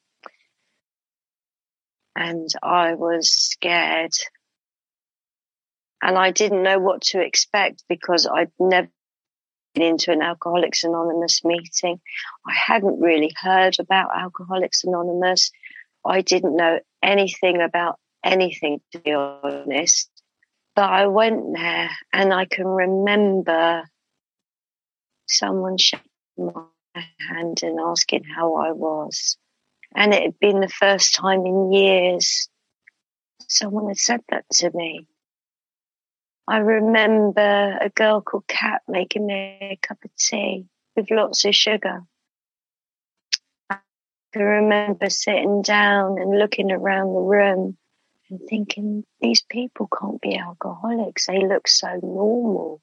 [2.16, 4.14] And I was scared.
[6.02, 8.90] And I didn't know what to expect because I'd never
[9.84, 12.00] into an Alcoholics Anonymous meeting.
[12.46, 15.52] I hadn't really heard about Alcoholics Anonymous.
[16.06, 20.10] I didn't know anything about anything, to be honest.
[20.76, 23.84] But I went there and I can remember
[25.28, 26.04] someone shaking
[26.38, 29.38] my hand and asking how I was.
[29.96, 32.50] And it had been the first time in years
[33.48, 35.08] someone had said that to me.
[36.48, 41.56] I remember a girl called Kat making me a cup of tea with lots of
[41.56, 42.02] sugar.
[43.70, 43.78] I
[44.36, 47.78] remember sitting down and looking around the room
[48.30, 51.28] and thinking, these people can't be alcoholics.
[51.28, 52.82] They look so normal.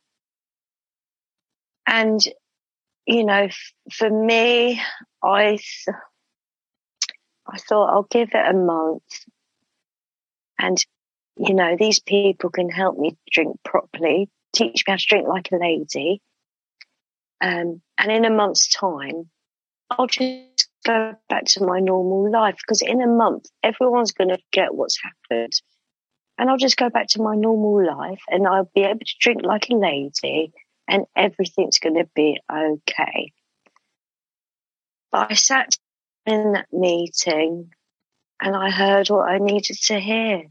[1.86, 2.20] And,
[3.06, 4.80] you know, f- for me,
[5.22, 5.96] I, th-
[7.46, 9.02] I thought I'll give it a month.
[10.58, 10.78] And,
[11.36, 15.50] you know, these people can help me drink properly, teach me how to drink like
[15.52, 16.20] a lady.
[17.40, 19.30] Um, and in a month's time,
[19.90, 24.38] I'll just go back to my normal life because in a month, everyone's going to
[24.52, 25.52] get what's happened.
[26.38, 29.42] And I'll just go back to my normal life and I'll be able to drink
[29.42, 30.52] like a lady
[30.88, 33.32] and everything's going to be okay.
[35.10, 35.76] But I sat
[36.26, 37.70] in that meeting
[38.40, 40.44] and I heard what I needed to hear.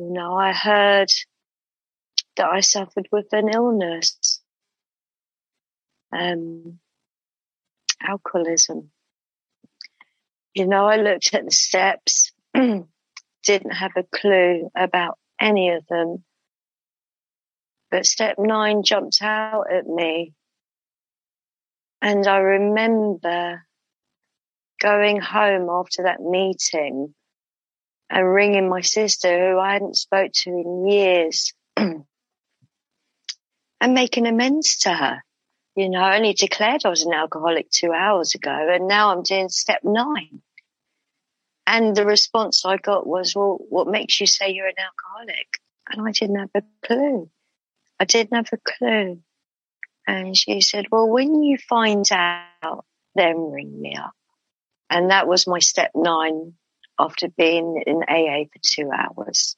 [0.00, 1.10] You know, I heard
[2.36, 4.40] that I suffered with an illness,
[6.10, 6.78] um,
[8.00, 8.92] alcoholism.
[10.54, 16.24] You know, I looked at the steps, didn't have a clue about any of them.
[17.90, 20.32] But step nine jumped out at me.
[22.00, 23.66] And I remember
[24.80, 27.14] going home after that meeting
[28.10, 32.04] and ringing my sister who I hadn't spoke to in years and
[33.80, 35.22] making amends to her.
[35.76, 39.22] You know, I only declared I was an alcoholic two hours ago and now I'm
[39.22, 40.42] doing step nine.
[41.66, 45.46] And the response I got was, well, what makes you say you're an alcoholic?
[45.88, 47.30] And I didn't have a clue.
[48.00, 49.20] I didn't have a clue.
[50.08, 54.14] And she said, well, when you find out, then ring me up.
[54.88, 56.54] And that was my step nine
[57.00, 59.56] after being in AA for two hours.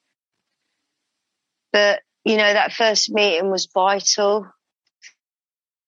[1.73, 4.47] But, you know, that first meeting was vital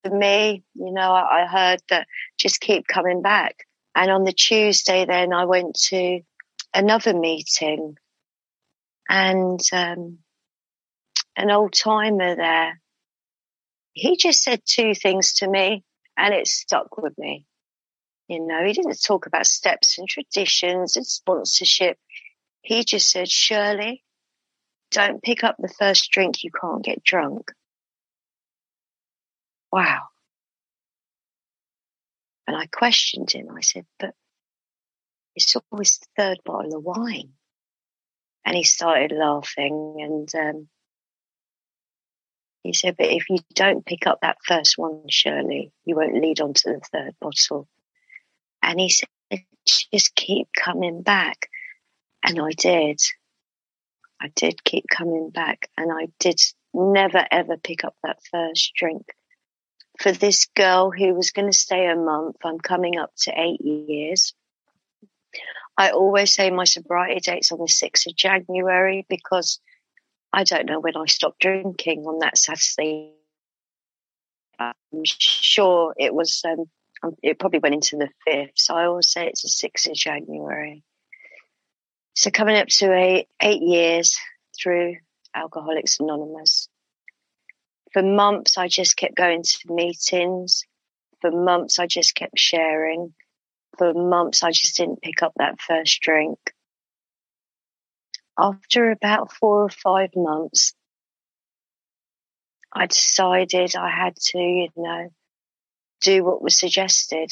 [0.03, 0.65] for me.
[0.75, 2.07] You know, I, I heard that
[2.39, 3.67] just keep coming back.
[3.95, 6.21] And on the Tuesday, then I went to
[6.75, 7.97] another meeting
[9.09, 10.19] and, um,
[11.37, 12.81] an old timer there,
[13.93, 15.85] he just said two things to me
[16.17, 17.47] and it stuck with me.
[18.29, 21.99] You know, he didn't talk about steps and traditions and sponsorship.
[22.63, 24.03] He just said, Shirley,
[24.91, 27.53] don't pick up the first drink you can't get drunk.
[29.71, 30.05] Wow.
[32.47, 33.49] And I questioned him.
[33.55, 34.15] I said, but
[35.35, 37.33] it's always the third bottle of wine.
[38.47, 40.69] And he started laughing and, um,
[42.63, 46.41] he said, but if you don't pick up that first one, Shirley, you won't lead
[46.41, 47.69] on to the third bottle.
[48.65, 49.09] And he said,
[49.93, 51.49] just keep coming back.
[52.23, 53.01] And I did.
[54.21, 56.41] I did keep coming back and I did
[56.73, 59.05] never ever pick up that first drink.
[60.01, 63.61] For this girl who was going to stay a month, I'm coming up to eight
[63.61, 64.35] years.
[65.77, 69.61] I always say my sobriety date's on the 6th of January because
[70.33, 73.13] I don't know when I stopped drinking on that Saturday.
[74.59, 76.65] I'm sure it was, um,
[77.23, 78.53] it probably went into the 5th.
[78.57, 80.83] So I always say it's the 6th of January.
[82.15, 84.17] So coming up to eight, eight years
[84.57, 84.97] through
[85.35, 86.69] Alcoholics Anonymous.
[87.93, 90.65] For months, I just kept going to meetings.
[91.21, 93.15] For months, I just kept sharing.
[93.79, 96.39] For months, I just didn't pick up that first drink.
[98.39, 100.75] After about four or five months,
[102.73, 105.09] I decided I had to, you know,
[106.05, 107.31] do what was suggested.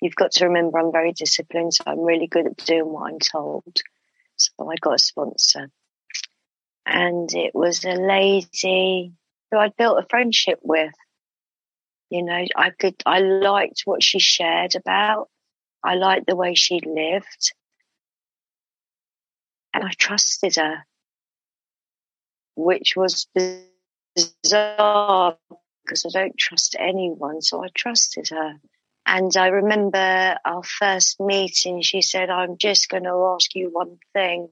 [0.00, 3.18] You've got to remember I'm very disciplined, so I'm really good at doing what I'm
[3.18, 3.76] told.
[4.36, 5.70] So I got a sponsor.
[6.84, 9.12] And it was a lady
[9.50, 10.92] who I'd built a friendship with.
[12.10, 15.28] You know, I could, I liked what she shared about.
[15.82, 17.52] I liked the way she lived.
[19.72, 20.84] And I trusted her,
[22.54, 23.26] which was
[24.14, 25.36] bizarre
[25.86, 27.40] because I don't trust anyone.
[27.42, 28.54] So I trusted her.
[29.06, 33.98] And I remember our first meeting, she said, I'm just going to ask you one
[34.12, 34.48] thing.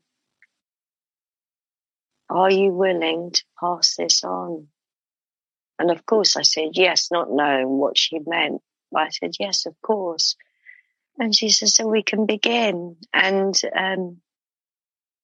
[2.30, 4.68] Are you willing to pass this on?
[5.78, 8.62] And of course I said yes, not knowing what she meant.
[8.92, 10.36] But I said, yes, of course.
[11.18, 12.96] And she said, so we can begin.
[13.12, 14.18] And, um,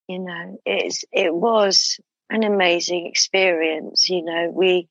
[0.09, 4.09] you know, it's, it was an amazing experience.
[4.09, 4.89] You know, we,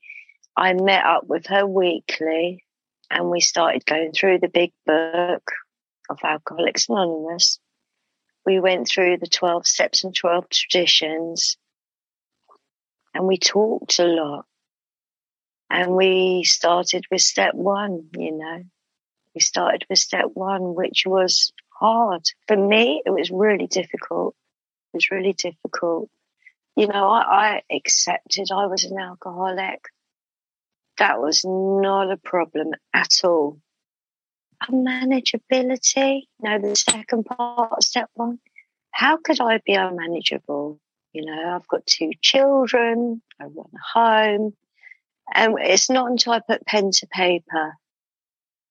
[0.56, 2.64] I met up with her weekly
[3.10, 5.52] and we started going through the big book
[6.10, 7.60] of Alcoholics Anonymous.
[8.46, 11.58] We went through the 12 steps and 12 traditions
[13.14, 14.46] and we talked a lot.
[15.70, 18.64] And we started with step one, you know,
[19.36, 22.24] we started with step one, which was hard.
[22.48, 24.36] For me, it was really difficult.
[24.94, 26.10] It was really difficult.
[26.76, 29.82] You know, I, I accepted I was an alcoholic.
[31.00, 33.60] That was not a problem at all.
[34.70, 36.24] Unmanageability.
[36.42, 38.40] No, the second part step one.
[38.92, 40.80] How could I be unmanageable?
[41.14, 43.22] You know, I've got two children.
[43.40, 44.54] I run a home.
[45.34, 47.74] And it's not until I put pen to paper,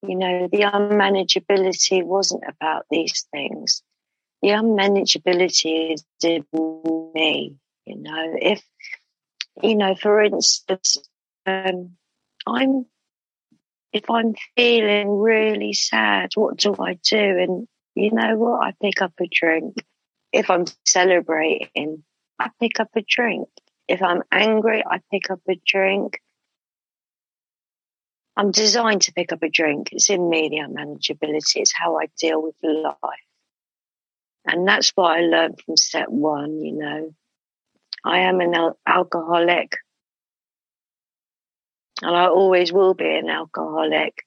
[0.07, 3.83] you know, the unmanageability wasn't about these things.
[4.43, 6.45] The unmanageability is in
[7.15, 8.63] me, you know, if,
[9.63, 10.99] you know, for instance,
[11.47, 11.97] um,
[12.49, 12.87] I'm,
[13.93, 17.19] if I'm feeling really sad, what do I do?
[17.19, 18.67] And you know what?
[18.67, 19.75] I pick up a drink.
[20.33, 22.05] If I'm celebrating,
[22.39, 23.49] I pick up a drink.
[23.89, 26.21] If I'm angry, I pick up a drink.
[28.37, 29.89] I'm designed to pick up a drink.
[29.93, 31.57] It's in me, the unmanageability.
[31.57, 32.95] It's how I deal with life.
[34.45, 37.15] And that's what I learned from step one, you know.
[38.05, 39.77] I am an al- alcoholic
[42.03, 44.25] and I always will be an alcoholic.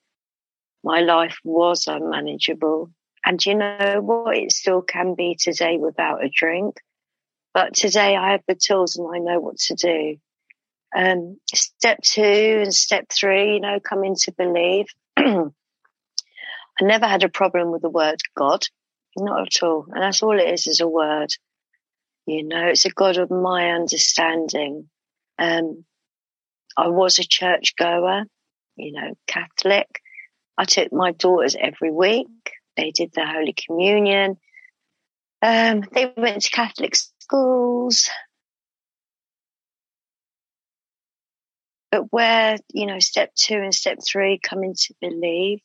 [0.84, 2.92] My life was unmanageable.
[3.26, 4.36] And you know what?
[4.36, 6.78] It still can be today without a drink.
[7.54, 10.18] But today I have the tools and I know what to do.
[10.96, 12.22] Um, step two
[12.64, 14.88] and step three, you know, coming to believe.
[15.18, 15.46] I
[16.82, 18.66] never had a problem with the word God,
[19.18, 19.86] not at all.
[19.90, 21.30] And that's all it is, is a word.
[22.26, 24.90] You know, it's a God of my understanding.
[25.38, 25.86] Um,
[26.78, 28.24] I was a church goer,
[28.76, 29.88] you know, Catholic.
[30.58, 32.28] I took my daughters every week.
[32.78, 34.38] They did the Holy Communion.
[35.42, 38.10] Um, they went to Catholic schools.
[41.92, 45.60] But where, you know, step two and step three coming to believe,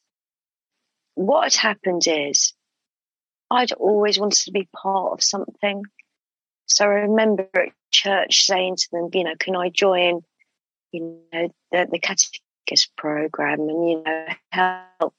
[1.14, 2.52] what had happened is
[3.50, 5.82] I'd always wanted to be part of something.
[6.66, 10.22] So I remember at church saying to them, you know, can I join
[10.92, 15.14] you know, the, the catechist program and, you know, help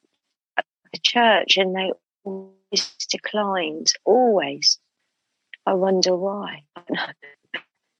[0.93, 1.57] the church.
[1.57, 1.91] And they
[2.23, 4.79] always declined, always.
[5.65, 6.63] I wonder why.
[6.85, 7.15] but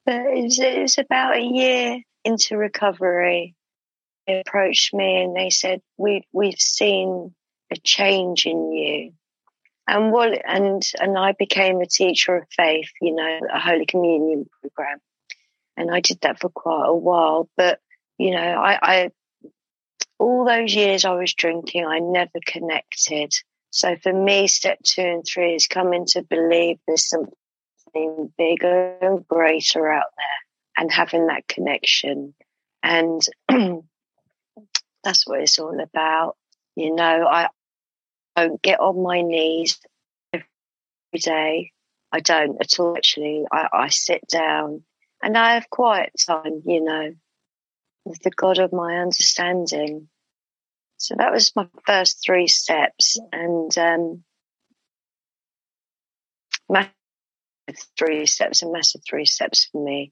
[0.07, 3.55] it was, it was about a year into recovery.
[4.25, 7.33] They approached me and they said, we, we've seen
[7.71, 9.13] a change in you.
[9.89, 14.45] And what, and, and I became a teacher of faith, you know, a Holy Communion
[14.61, 14.99] program
[15.77, 17.49] and I did that for quite a while.
[17.55, 17.79] But
[18.17, 19.11] you know, I, I
[20.19, 23.33] all those years I was drinking, I never connected.
[23.69, 29.27] So for me, step two and three is coming to believe there's something bigger and
[29.27, 32.33] greater out there and having that connection.
[32.81, 33.21] And
[35.03, 36.35] that's what it's all about.
[36.75, 37.49] You know, I
[38.35, 39.79] don't get on my knees
[40.33, 40.45] every
[41.13, 41.71] day.
[42.11, 43.43] I don't at all, actually.
[43.51, 44.83] I, I sit down
[45.21, 47.13] and I have quiet time, you know,
[48.05, 50.09] with the God of my understanding.
[50.97, 53.19] So that was my first three steps.
[53.31, 54.23] And, um,
[57.97, 60.11] three steps, a massive three steps for me.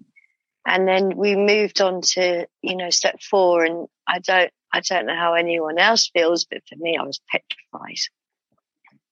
[0.66, 3.64] And then we moved on to, you know, step four.
[3.64, 7.22] And I don't, I don't know how anyone else feels, but for me, I was
[7.30, 8.00] petrified.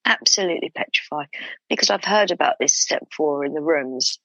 [0.06, 1.28] Absolutely petrified
[1.70, 4.20] because I've heard about this step four in the rooms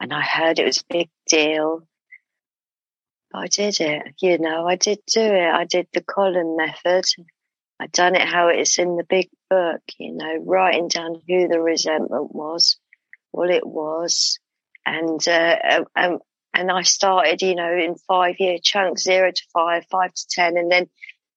[0.00, 1.86] and I heard it was a big deal.
[3.32, 5.52] I did it, you know, I did do it.
[5.52, 7.04] I did the column method.
[7.80, 11.60] I done it how it's in the big book, you know, writing down who the
[11.60, 12.76] resentment was,
[13.32, 14.38] what it was,
[14.86, 16.18] and uh, um,
[16.54, 20.56] and I started, you know, in five year chunks, zero to five, five to ten,
[20.56, 20.88] and then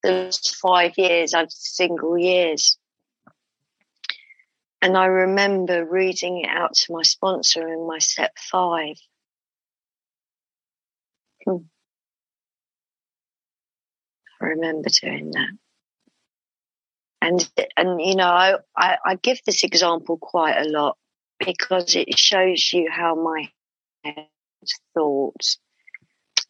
[0.04, 2.78] the five years I've single years.
[4.82, 8.96] And I remember reading it out to my sponsor in my step five.
[11.46, 11.58] Hmm.
[14.40, 15.50] I remember doing that.
[17.22, 20.98] And, and, you know, I, I, I give this example quite a lot
[21.40, 23.50] because it shows you how my
[24.04, 24.28] head
[24.94, 25.58] thoughts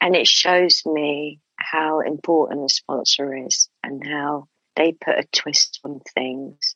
[0.01, 5.79] and it shows me how important a sponsor is and how they put a twist
[5.83, 6.75] on things.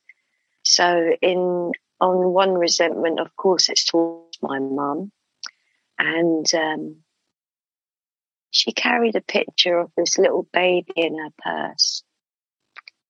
[0.71, 5.11] So in, on one resentment, of course, it's towards my mum.
[5.99, 7.03] And, um,
[8.51, 12.03] she carried a picture of this little baby in her purse.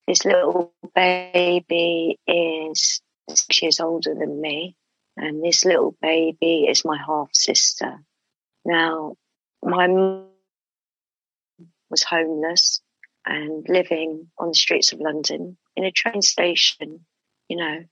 [0.07, 2.99] This little baby is
[3.29, 4.75] six years older than me,
[5.15, 8.03] and this little baby is my half sister.
[8.65, 9.17] Now,
[9.61, 10.29] my mum
[11.91, 12.81] was homeless
[13.23, 17.05] and living on the streets of London in a train station,
[17.51, 17.83] you know.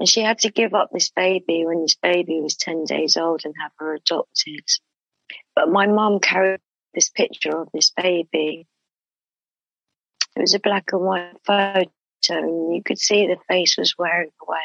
[0.00, 3.42] And she had to give up this baby when this baby was 10 days old
[3.44, 4.68] and have her adopted.
[5.54, 6.60] But my mum carried
[6.94, 8.66] this picture of this baby
[10.36, 11.90] it was a black and white photo,
[12.30, 14.58] and you could see the face was wearing away.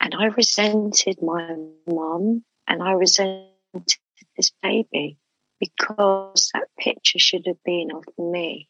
[0.00, 1.56] And I resented my
[1.88, 3.50] mum, and I resented
[4.36, 5.18] this baby
[5.58, 8.68] because that picture should have been of me.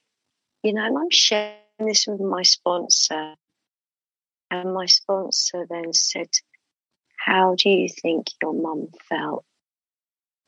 [0.62, 3.34] You know, and I'm sharing this with my sponsor,
[4.60, 6.30] and my sponsor then said,
[7.18, 9.44] How do you think your mum felt?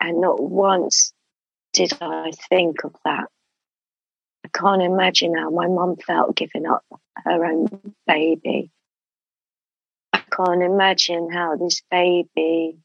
[0.00, 1.12] And not once
[1.72, 3.28] did I think of that.
[4.44, 6.84] I can't imagine how my mum felt giving up
[7.16, 8.70] her own baby.
[10.12, 12.78] I can't imagine how this baby,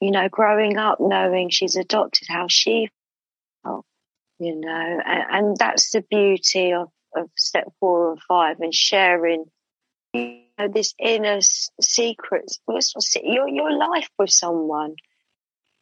[0.00, 2.88] you know, growing up knowing she's adopted, how she
[3.62, 3.84] felt,
[4.38, 9.44] you know, and, and that's the beauty of, of step four and five and sharing,
[10.12, 11.40] you know, this inner
[11.80, 12.52] secret,
[13.22, 14.94] your, your life with someone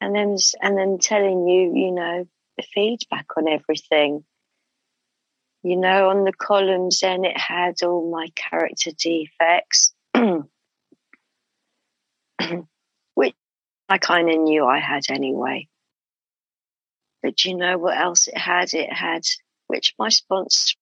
[0.00, 2.26] and then, and then telling you, you know,
[2.56, 4.24] the feedback on everything
[5.62, 9.92] you know, on the columns, then it had all my character defects,
[13.14, 13.34] which
[13.88, 15.68] I kind of knew I had anyway.
[17.22, 18.72] But you know what else it had?
[18.72, 19.22] It had,
[19.66, 20.76] which my sponsor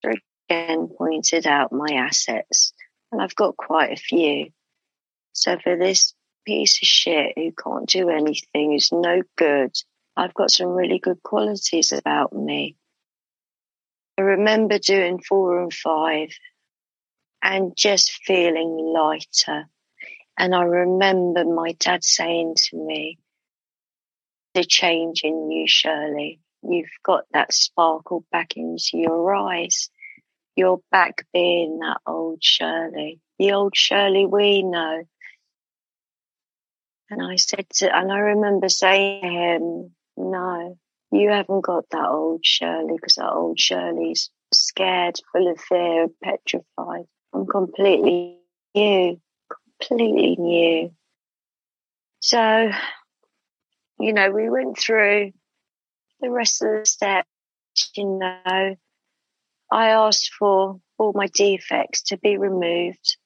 [0.51, 2.74] again pointed out, my assets.
[3.12, 4.50] And I've got quite a few.
[5.32, 9.72] So for this piece of shit who can't do anything, who's no good,
[10.16, 12.76] I've got some really good qualities about me.
[14.18, 16.30] I remember doing four and five
[17.42, 19.68] and just feeling lighter.
[20.38, 23.18] And I remember my dad saying to me,
[24.54, 26.40] the change in you, Shirley.
[26.62, 29.90] You've got that sparkle back into your eyes.
[30.57, 35.04] You're back being that old Shirley, the old Shirley we know.
[37.11, 40.78] And I said to, and I remember saying to him, no,
[41.12, 47.04] you haven't got that old Shirley because that old Shirley's scared, full of fear, petrified.
[47.34, 48.38] I'm completely
[48.74, 49.20] new,
[49.78, 50.90] completely new.
[52.20, 52.70] So,
[54.00, 55.32] you know, we went through
[56.20, 57.28] the rest of the steps,
[57.94, 58.76] you know.
[59.70, 63.16] I asked for all my defects to be removed.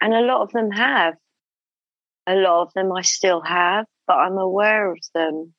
[0.00, 1.14] And a lot of them have.
[2.26, 5.54] A lot of them I still have, but I'm aware of them.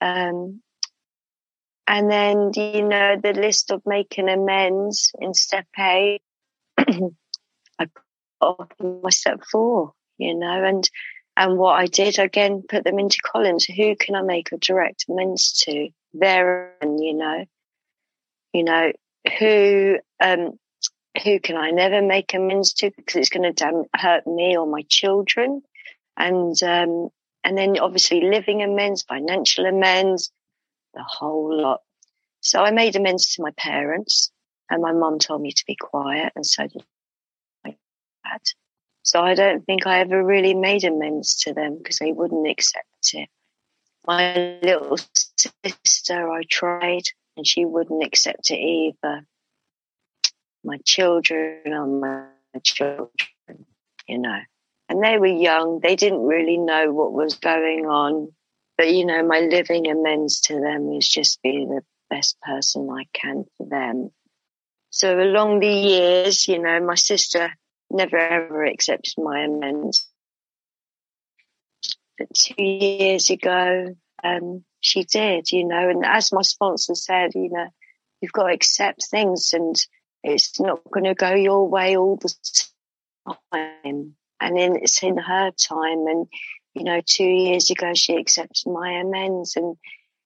[0.00, 0.62] Um,
[1.86, 6.22] and then, you know, the list of making amends in step eight,
[6.78, 7.86] I
[8.40, 10.88] put my step four, you know, and,
[11.36, 13.64] and what I did again, put them into columns.
[13.64, 15.88] Who can I make a direct amends to?
[16.14, 17.44] There, and, you know,
[18.52, 18.92] you know,
[19.38, 20.58] who, um,
[21.22, 24.82] who can I never make amends to because it's going to hurt me or my
[24.88, 25.62] children.
[26.16, 27.08] And, um,
[27.44, 30.30] and then obviously living amends, financial amends,
[30.94, 31.80] the whole lot.
[32.40, 34.30] So I made amends to my parents
[34.68, 36.84] and my mum told me to be quiet and so did
[37.64, 37.76] my
[38.24, 38.40] dad.
[39.02, 43.14] So I don't think I ever really made amends to them because they wouldn't accept
[43.14, 43.28] it.
[44.06, 44.96] My little
[45.64, 47.04] sister, I tried
[47.36, 49.26] and she wouldn't accept it either.
[50.64, 53.08] My children are my children,
[54.06, 54.40] you know.
[54.88, 55.80] And they were young.
[55.80, 58.32] They didn't really know what was going on.
[58.76, 63.04] But, you know, my living amends to them is just being the best person I
[63.12, 64.10] can for them.
[64.90, 67.52] So along the years, you know, my sister
[67.90, 70.06] never ever accepted my amends.
[72.18, 77.48] But two years ago, um, she did, you know, and as my sponsor said, you
[77.50, 77.68] know,
[78.20, 79.76] you've got to accept things and
[80.22, 82.34] it's not going to go your way all the
[83.52, 84.16] time.
[84.40, 86.06] And then it's in her time.
[86.08, 86.26] And,
[86.74, 89.76] you know, two years ago, she accepted my amends and,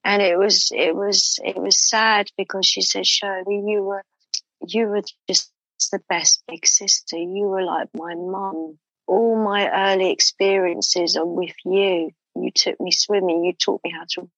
[0.03, 4.03] and it was, it was, it was sad because she said, Shirley, you were,
[4.67, 5.53] you were just
[5.93, 7.19] the best big sister.
[7.19, 8.79] You were like my mum.
[9.07, 12.11] All my early experiences are with you.
[12.35, 13.45] You took me swimming.
[13.45, 14.31] You taught me how to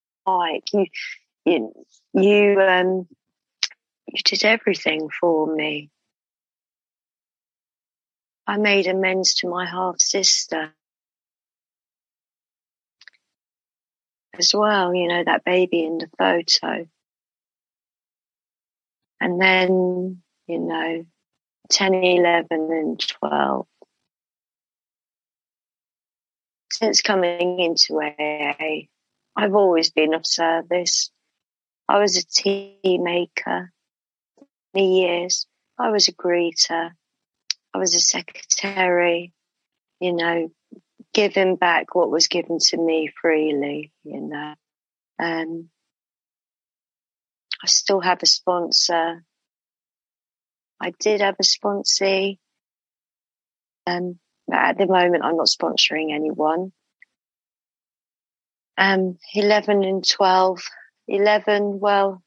[0.73, 0.87] You,
[1.45, 1.73] you,
[2.15, 3.09] you, um,
[4.07, 5.91] you did everything for me.
[8.47, 10.73] I made amends to my half sister
[14.39, 16.87] as well, you know, that baby in the photo.
[19.21, 21.05] And then, you know,
[21.71, 23.67] 10, 11 and 12.
[26.71, 28.87] Since coming into AA,
[29.39, 31.11] I've always been of service.
[31.89, 33.73] I was a tea maker
[34.73, 35.47] for years.
[35.79, 36.91] I was a greeter.
[37.73, 39.33] I was a secretary,
[40.01, 40.51] you know,
[41.15, 44.55] giving back what was given to me freely, you know.
[45.19, 45.71] Um,
[47.63, 49.23] I still have a sponsor
[50.81, 52.39] I did have a sponsee.
[53.87, 54.19] Um,
[54.53, 56.73] at the moment, I'm not sponsoring anyone.
[58.79, 60.61] Um, 11 and 12.
[61.09, 62.23] 11, well,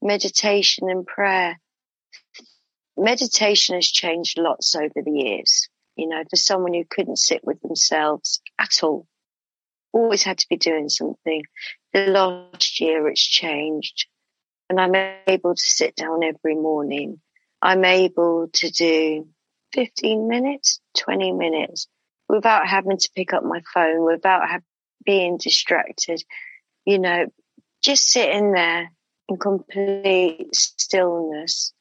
[0.00, 1.58] meditation and prayer.
[2.96, 5.68] Meditation has changed lots over the years.
[5.96, 9.06] You know, for someone who couldn't sit with themselves at all,
[9.92, 11.42] always had to be doing something.
[11.92, 14.06] The last year it's changed
[14.70, 14.94] and I'm
[15.26, 17.20] able to sit down every morning
[17.60, 19.28] I'm able to do
[19.74, 21.88] 15 minutes, 20 minutes
[22.28, 24.62] without having to pick up my phone, without have,
[25.08, 26.22] being distracted,
[26.84, 27.28] you know,
[27.82, 28.92] just sitting there
[29.30, 31.72] in complete stillness.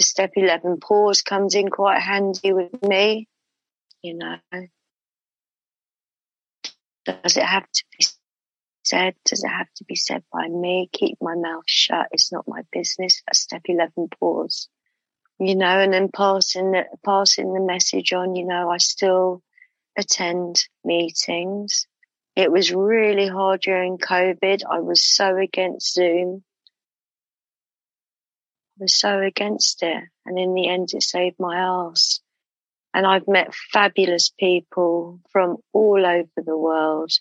[0.00, 3.28] Step 11 pause comes in quite handy with me,
[4.00, 4.36] you know.
[7.04, 8.06] Does it have to be
[8.82, 9.14] said?
[9.26, 10.88] Does it have to be said by me?
[10.90, 12.08] Keep my mouth shut.
[12.12, 13.22] It's not my business.
[13.30, 14.70] A step 11 pause
[15.38, 19.42] you know, and then passing the, passing the message on, you know, I still
[19.98, 21.86] attend meetings.
[22.36, 24.62] It was really hard during COVID.
[24.68, 26.42] I was so against Zoom.
[28.78, 30.02] I was so against it.
[30.26, 32.20] And in the end, it saved my ass.
[32.92, 37.12] And I've met fabulous people from all over the world.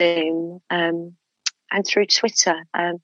[0.00, 1.16] Zoom, um,
[1.70, 2.64] and through Twitter.
[2.72, 2.98] Um,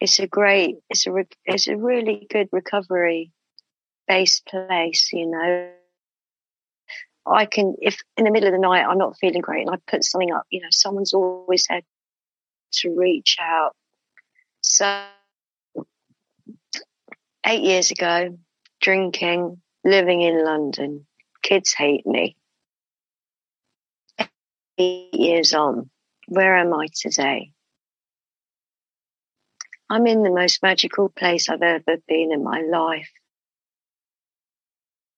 [0.00, 1.12] it's a great, it's a,
[1.44, 3.32] it's a really good recovery
[4.06, 5.70] based place, you know.
[7.26, 9.78] I can, if in the middle of the night I'm not feeling great and I
[9.90, 11.82] put something up, you know, someone's always had
[12.74, 13.74] to reach out.
[14.60, 15.04] So
[17.44, 18.38] eight years ago,
[18.80, 21.06] drinking, living in London,
[21.42, 22.36] kids hate me.
[24.78, 25.90] Eight years on,
[26.28, 27.52] where am I today?
[29.88, 33.10] I'm in the most magical place I've ever been in my life.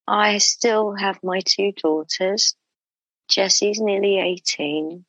[0.09, 2.57] I still have my two daughters.
[3.29, 5.05] Jessie's nearly 18.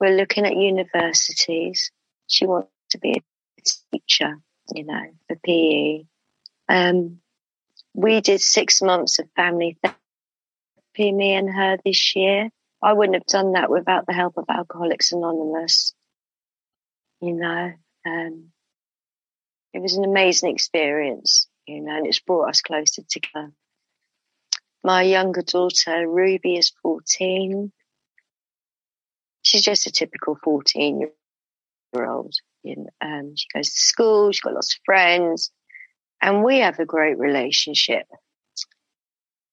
[0.00, 1.92] We're looking at universities.
[2.26, 4.38] She wants to be a teacher,
[4.74, 6.04] you know, for PE.
[6.70, 7.20] Um,
[7.92, 12.48] we did six months of family therapy, me and her this year.
[12.80, 15.92] I wouldn't have done that without the help of Alcoholics Anonymous.
[17.20, 17.72] You know,
[18.06, 18.52] um,
[19.74, 23.52] it was an amazing experience, you know, and it's brought us closer together.
[24.84, 27.72] My younger daughter, Ruby, is 14.
[29.42, 32.34] She's just a typical 14 year old.
[33.00, 35.50] Um, she goes to school, she's got lots of friends,
[36.20, 38.06] and we have a great relationship.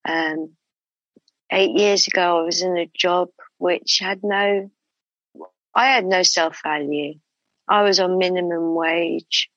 [0.04, 0.52] Um,
[1.50, 4.70] eight years ago, I was in a job which had no,
[5.74, 7.14] I had no self value.
[7.68, 9.50] I was on minimum wage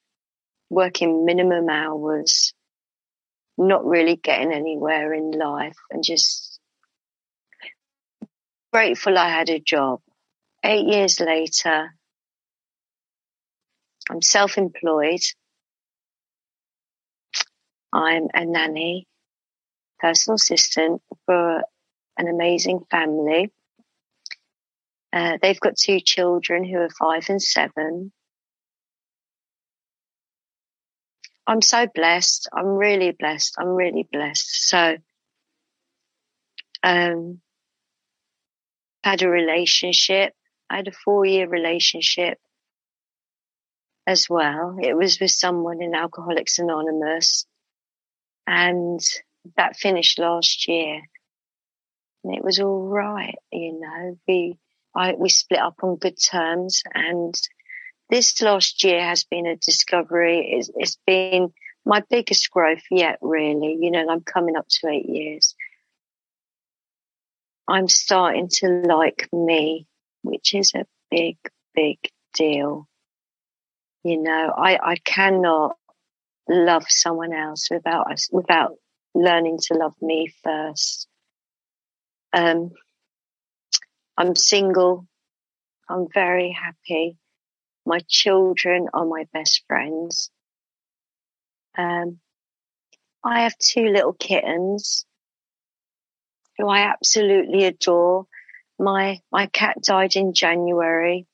[0.70, 2.54] working minimum hours,
[3.60, 6.60] not really getting anywhere in life and just
[8.72, 10.00] grateful I had a job.
[10.64, 11.94] Eight years later,
[14.10, 15.22] I'm self employed.
[17.92, 19.08] I'm a nanny,
[20.00, 21.62] personal assistant for
[22.18, 23.52] an amazing family.
[25.12, 28.12] Uh, they've got two children who are five and seven.
[31.50, 32.48] I'm so blessed.
[32.54, 33.56] I'm really blessed.
[33.58, 34.68] I'm really blessed.
[34.70, 34.98] So,
[36.84, 37.42] um,
[39.04, 40.34] had a relationship.
[40.70, 42.38] I had a four year relationship
[44.06, 44.78] as well.
[44.80, 47.48] It was with someone in Alcoholics Anonymous
[48.46, 49.00] and
[49.58, 51.02] that finished last year
[52.24, 53.40] and it was all right.
[53.52, 54.60] You know, we,
[54.96, 57.34] I, we split up on good terms and
[58.10, 60.56] this last year has been a discovery.
[60.58, 61.54] It's, it's been
[61.86, 63.78] my biggest growth yet, really.
[63.80, 65.56] You know, I'm coming up to eight years.
[67.68, 69.86] I'm starting to like me,
[70.24, 71.38] which is a big,
[71.76, 71.98] big
[72.34, 72.88] deal.
[74.04, 75.76] You know, I, I cannot
[76.50, 78.74] love someone else without us, without
[79.14, 81.08] learning to love me first.
[82.34, 82.72] Um,
[84.18, 85.08] I'm single.
[85.88, 87.18] I'm very happy.
[87.90, 90.30] My children are my best friends.
[91.76, 92.20] Um,
[93.24, 95.08] I have two little kittens
[96.60, 98.28] who I absolutely adore.
[98.78, 101.26] My, my cat died in January.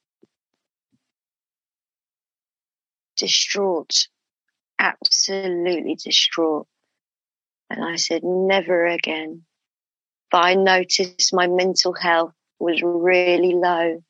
[3.18, 4.08] Distraught.
[4.80, 6.68] Absolutely distraught.
[7.70, 9.44] And I said, never again.
[10.32, 14.02] But I noticed my mental health was really low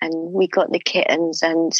[0.00, 1.72] and we got the kittens and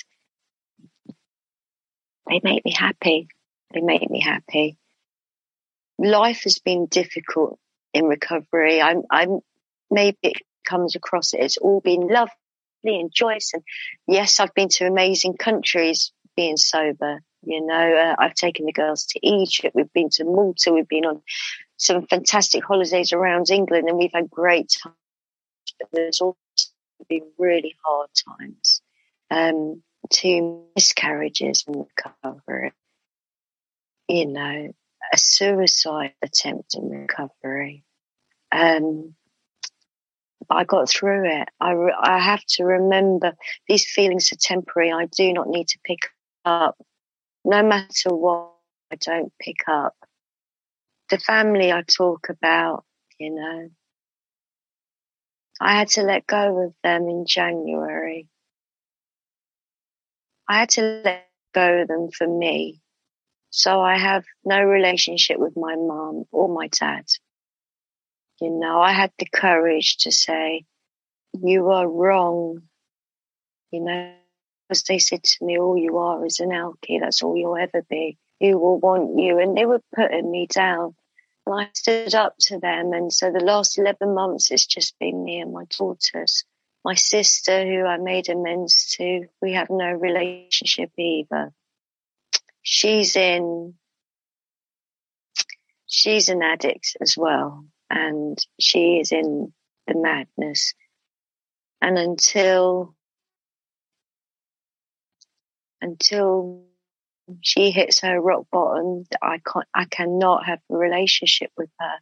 [2.28, 3.28] they make me happy.
[3.72, 4.76] They make me happy.
[5.98, 7.58] Life has been difficult
[7.92, 8.80] in recovery.
[8.80, 9.40] I'm, I'm,
[9.90, 11.40] maybe it comes across it.
[11.40, 12.30] It's all been lovely
[12.84, 13.52] and joyous.
[13.54, 13.62] And
[14.06, 17.20] yes, I've been to amazing countries being sober.
[17.42, 19.74] You know, uh, I've taken the girls to Egypt.
[19.74, 20.72] We've been to Malta.
[20.72, 21.22] We've been on
[21.76, 24.96] some fantastic holidays around England and we've had great times.
[25.78, 26.20] But there's
[27.08, 28.82] been really hard times.
[29.30, 32.72] Um, two miscarriages in recovery.
[34.08, 34.72] You know,
[35.12, 37.84] a suicide attempt in recovery.
[38.50, 39.14] Um,
[40.48, 41.48] but I got through it.
[41.60, 43.34] I, re- I have to remember
[43.68, 44.92] these feelings are temporary.
[44.92, 46.10] I do not need to pick
[46.44, 46.76] up.
[47.44, 48.52] No matter what,
[48.90, 49.94] I don't pick up.
[51.10, 52.84] The family I talk about,
[53.18, 53.68] you know,
[55.60, 58.28] I had to let go of them in January.
[60.48, 62.80] I had to let go of them for me.
[63.50, 67.06] So I have no relationship with my mom or my dad.
[68.40, 70.64] You know, I had the courage to say,
[71.42, 72.62] you are wrong.
[73.72, 74.12] You know,
[74.70, 77.00] as they said to me, all you are is an alky.
[77.00, 78.16] That's all you'll ever be.
[78.40, 79.38] Who will want you?
[79.38, 80.94] And they were putting me down.
[81.52, 82.92] I stood up to them.
[82.92, 86.44] And so the last 11 months, it's just been me and my daughters.
[86.84, 91.52] My sister, who I made amends to, we have no relationship either.
[92.62, 93.74] She's in,
[95.86, 97.64] she's an addict as well.
[97.90, 99.52] And she is in
[99.86, 100.74] the madness.
[101.80, 102.94] And until,
[105.80, 106.67] until
[107.42, 111.94] she hits her rock bottom, I can't, I cannot have a relationship with her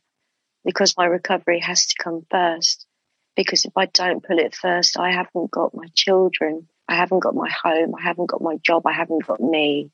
[0.64, 2.87] because my recovery has to come first.
[3.37, 6.68] Because if I don't put it first, I haven't got my children.
[6.89, 7.95] I haven't got my home.
[7.99, 8.87] I haven't got my job.
[8.87, 9.91] I haven't got me.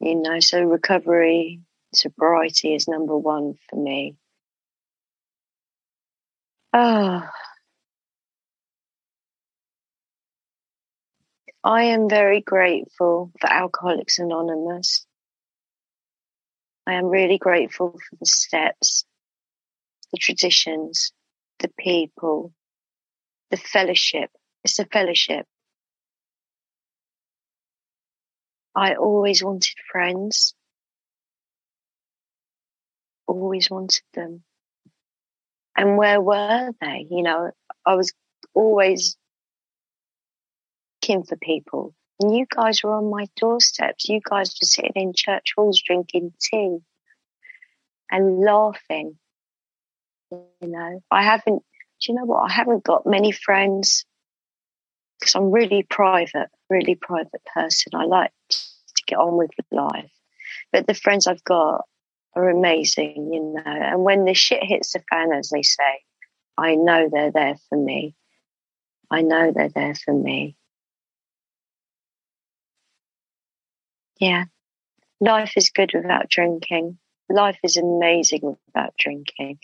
[0.00, 1.60] You know, so recovery,
[1.94, 4.16] sobriety is number one for me.
[6.72, 7.30] Ah.
[11.62, 15.04] I am very grateful for Alcoholics Anonymous.
[16.86, 19.04] I am really grateful for the steps,
[20.10, 21.12] the traditions,
[21.58, 22.54] the people,
[23.50, 24.30] the fellowship.
[24.64, 25.44] It's a fellowship.
[28.74, 30.54] I always wanted friends.
[33.26, 34.44] Always wanted them.
[35.76, 37.06] And where were they?
[37.10, 37.50] You know,
[37.84, 38.14] I was
[38.54, 39.18] always
[41.00, 41.94] looking for people.
[42.20, 44.08] And you guys were on my doorsteps.
[44.08, 46.78] You guys were sitting in church halls drinking tea
[48.10, 49.16] and laughing.
[50.30, 51.62] You know, I haven't,
[52.00, 52.50] do you know what?
[52.50, 54.04] I haven't got many friends
[55.18, 57.92] because I'm really private, really private person.
[57.94, 60.12] I like to get on with life.
[60.72, 61.84] But the friends I've got
[62.36, 63.62] are amazing, you know.
[63.64, 66.04] And when the shit hits the fan, as they say,
[66.56, 68.14] I know they're there for me.
[69.10, 70.56] I know they're there for me.
[74.20, 74.44] Yeah.
[75.20, 76.98] Life is good without drinking.
[77.28, 79.58] Life is amazing without drinking.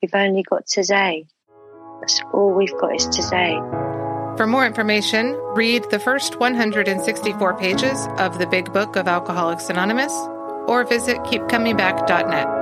[0.00, 1.26] We've only got today.
[2.00, 3.56] That's all we've got is today.
[4.36, 10.12] For more information, read the first 164 pages of the Big Book of Alcoholics Anonymous
[10.66, 12.61] or visit keepcomingback.net.